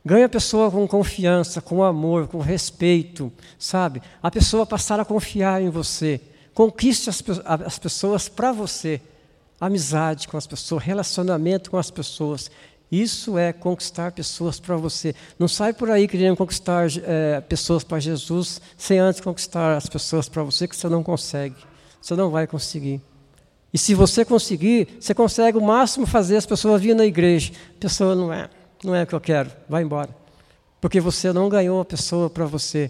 [0.04, 4.02] Ganha a pessoa com confiança, com amor, com respeito, sabe?
[4.22, 6.20] A pessoa passar a confiar em você.
[6.52, 9.00] Conquiste as, as pessoas para você.
[9.58, 12.50] Amizade com as pessoas, relacionamento com as pessoas.
[12.92, 15.14] Isso é conquistar pessoas para você.
[15.38, 20.28] Não sai por aí querendo conquistar é, pessoas para Jesus sem antes conquistar as pessoas
[20.28, 21.56] para você, que você não consegue.
[22.00, 23.00] Você não vai conseguir.
[23.74, 27.52] E se você conseguir, você consegue o máximo fazer as pessoas virem na igreja.
[27.76, 28.48] A pessoa não é,
[28.84, 30.10] não é o que eu quero, vai embora.
[30.80, 32.88] Porque você não ganhou a pessoa para você.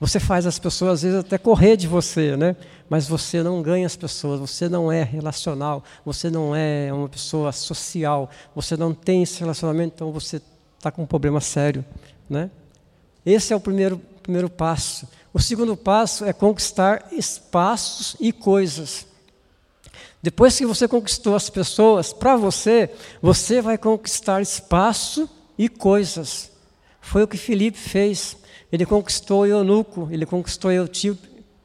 [0.00, 2.56] Você faz as pessoas às vezes até correr de você, né?
[2.90, 7.52] Mas você não ganha as pessoas, você não é relacional, você não é uma pessoa
[7.52, 10.42] social, você não tem esse relacionamento, então você
[10.76, 11.84] está com um problema sério,
[12.28, 12.50] né?
[13.24, 15.06] Esse é o primeiro, primeiro passo.
[15.32, 19.13] O segundo passo é conquistar espaços e coisas.
[20.24, 22.88] Depois que você conquistou as pessoas, para você,
[23.20, 26.50] você vai conquistar espaço e coisas.
[26.98, 28.34] Foi o que Felipe fez.
[28.72, 31.18] Ele conquistou o eunuco, ele conquistou tio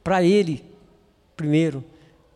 [0.04, 0.62] para ele
[1.34, 1.82] primeiro.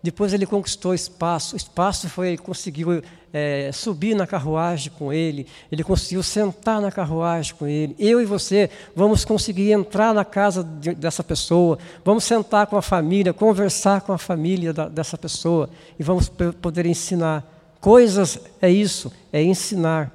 [0.03, 1.57] Depois ele conquistou espaço.
[1.57, 3.03] Espaço foi, ele conseguiu
[3.37, 7.97] é, subir na carruagem com ele, ele conseguiu sentar na carruagem com ele.
[7.99, 12.83] Eu e você vamos conseguir entrar na casa de, dessa pessoa, vamos sentar com a
[12.83, 15.69] família, conversar com a família da, dessa pessoa
[15.99, 17.45] e vamos poder ensinar.
[17.81, 20.13] Coisas é isso, é ensinar.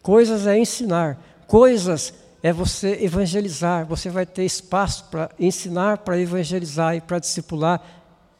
[0.00, 1.20] Coisas é ensinar.
[1.48, 3.84] Coisas é você evangelizar.
[3.86, 7.82] Você vai ter espaço para ensinar, para evangelizar e para discipular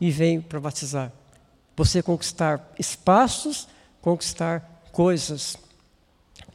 [0.00, 1.10] e vem para batizar.
[1.76, 3.66] Você conquistar espaços,
[4.02, 5.56] conquistar coisas.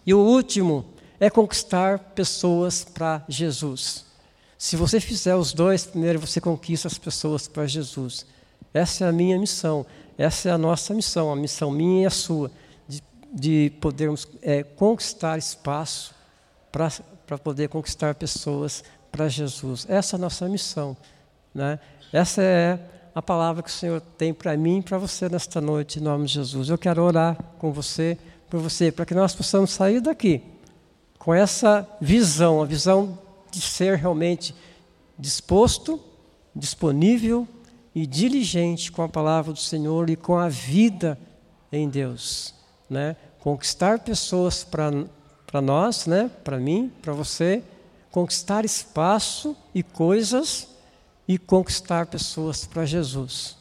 [0.05, 0.85] E o último
[1.19, 4.05] é conquistar pessoas para Jesus.
[4.57, 8.25] Se você fizer os dois, primeiro você conquista as pessoas para Jesus.
[8.73, 9.85] Essa é a minha missão,
[10.17, 12.51] essa é a nossa missão, a missão minha e a sua,
[12.87, 16.13] de, de podermos é, conquistar espaço
[16.71, 19.85] para poder conquistar pessoas para Jesus.
[19.89, 20.97] Essa é a nossa missão.
[21.53, 21.79] Né?
[22.11, 22.79] Essa é
[23.17, 26.27] a palavra que o Senhor tem para mim e para você nesta noite, em nome
[26.27, 26.69] de Jesus.
[26.69, 28.15] Eu quero orar com você,
[28.47, 30.43] por você, para que nós possamos sair daqui
[31.17, 33.17] com essa visão, a visão
[33.49, 34.53] de ser realmente
[35.17, 35.99] disposto,
[36.55, 37.47] disponível
[37.95, 41.17] e diligente com a palavra do Senhor e com a vida
[41.71, 42.53] em Deus,
[42.87, 43.15] né?
[43.39, 46.29] Conquistar pessoas para nós, né?
[46.43, 47.63] Para mim, para você,
[48.11, 50.76] conquistar espaço e coisas
[51.27, 53.57] e conquistar pessoas para Jesus.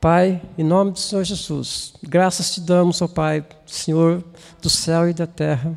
[0.00, 4.22] Pai, em nome do Senhor Jesus, graças te damos, ó Pai, Senhor
[4.60, 5.76] do céu e da terra.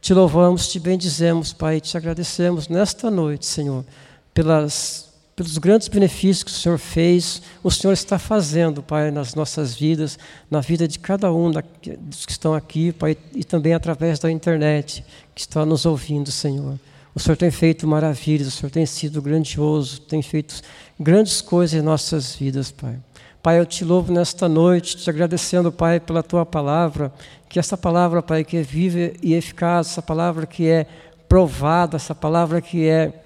[0.00, 3.84] Te louvamos, te bendizemos, Pai, e te agradecemos nesta noite, Senhor,
[4.32, 9.74] pelas, pelos grandes benefícios que o Senhor fez, o Senhor está fazendo, Pai, nas nossas
[9.74, 10.18] vidas,
[10.48, 15.04] na vida de cada um dos que estão aqui, Pai, e também através da internet,
[15.34, 16.78] que está nos ouvindo, Senhor.
[17.16, 20.60] O Senhor tem feito maravilhas, o Senhor tem sido grandioso, tem feito
[21.00, 22.98] grandes coisas em nossas vidas, Pai.
[23.42, 27.10] Pai, eu te louvo nesta noite, te agradecendo, Pai, pela tua palavra,
[27.48, 30.86] que essa palavra, Pai, que é viva e eficaz, essa palavra que é
[31.26, 33.24] provada, essa palavra que é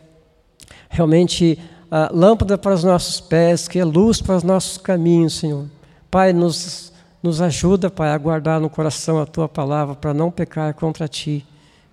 [0.89, 5.67] realmente uh, lâmpada para os nossos pés, que é luz para os nossos caminhos, Senhor.
[6.09, 10.75] Pai, nos, nos ajuda, Pai, a guardar no coração a tua palavra para não pecar
[10.75, 11.45] contra ti.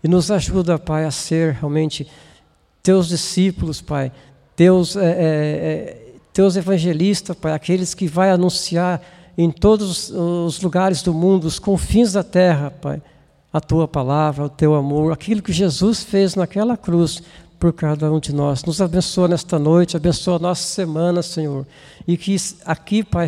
[0.08, 2.08] E nos ajuda, Pai, a ser realmente
[2.82, 4.10] teus discípulos, Pai,
[4.56, 9.02] teus, é, é, teus evangelistas, Pai, aqueles que vai anunciar
[9.38, 13.02] em todos os lugares do mundo, os confins da terra, Pai,
[13.52, 17.22] a tua palavra, o teu amor, aquilo que Jesus fez naquela cruz
[17.60, 18.64] por cada um de nós.
[18.64, 21.68] Nos abençoa nesta noite, abençoa a nossa semana, Senhor.
[22.08, 22.34] E que
[22.64, 23.28] aqui, Pai,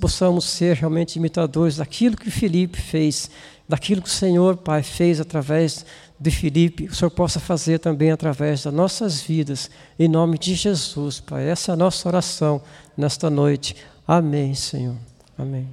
[0.00, 3.30] possamos ser realmente imitadores daquilo que Felipe fez
[3.68, 5.84] daquilo que o Senhor, Pai, fez através
[6.18, 11.20] de Filipe, o Senhor possa fazer também através das nossas vidas, em nome de Jesus,
[11.20, 11.48] Pai.
[11.48, 12.62] Essa é a nossa oração
[12.96, 13.76] nesta noite.
[14.06, 14.96] Amém, Senhor.
[15.36, 15.68] Amém.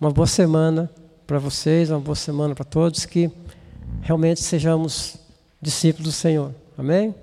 [0.00, 0.90] Uma boa semana
[1.26, 3.30] para vocês, uma boa semana para todos, que
[4.02, 5.16] realmente sejamos
[5.60, 6.52] discípulos do Senhor.
[6.76, 7.14] Amém?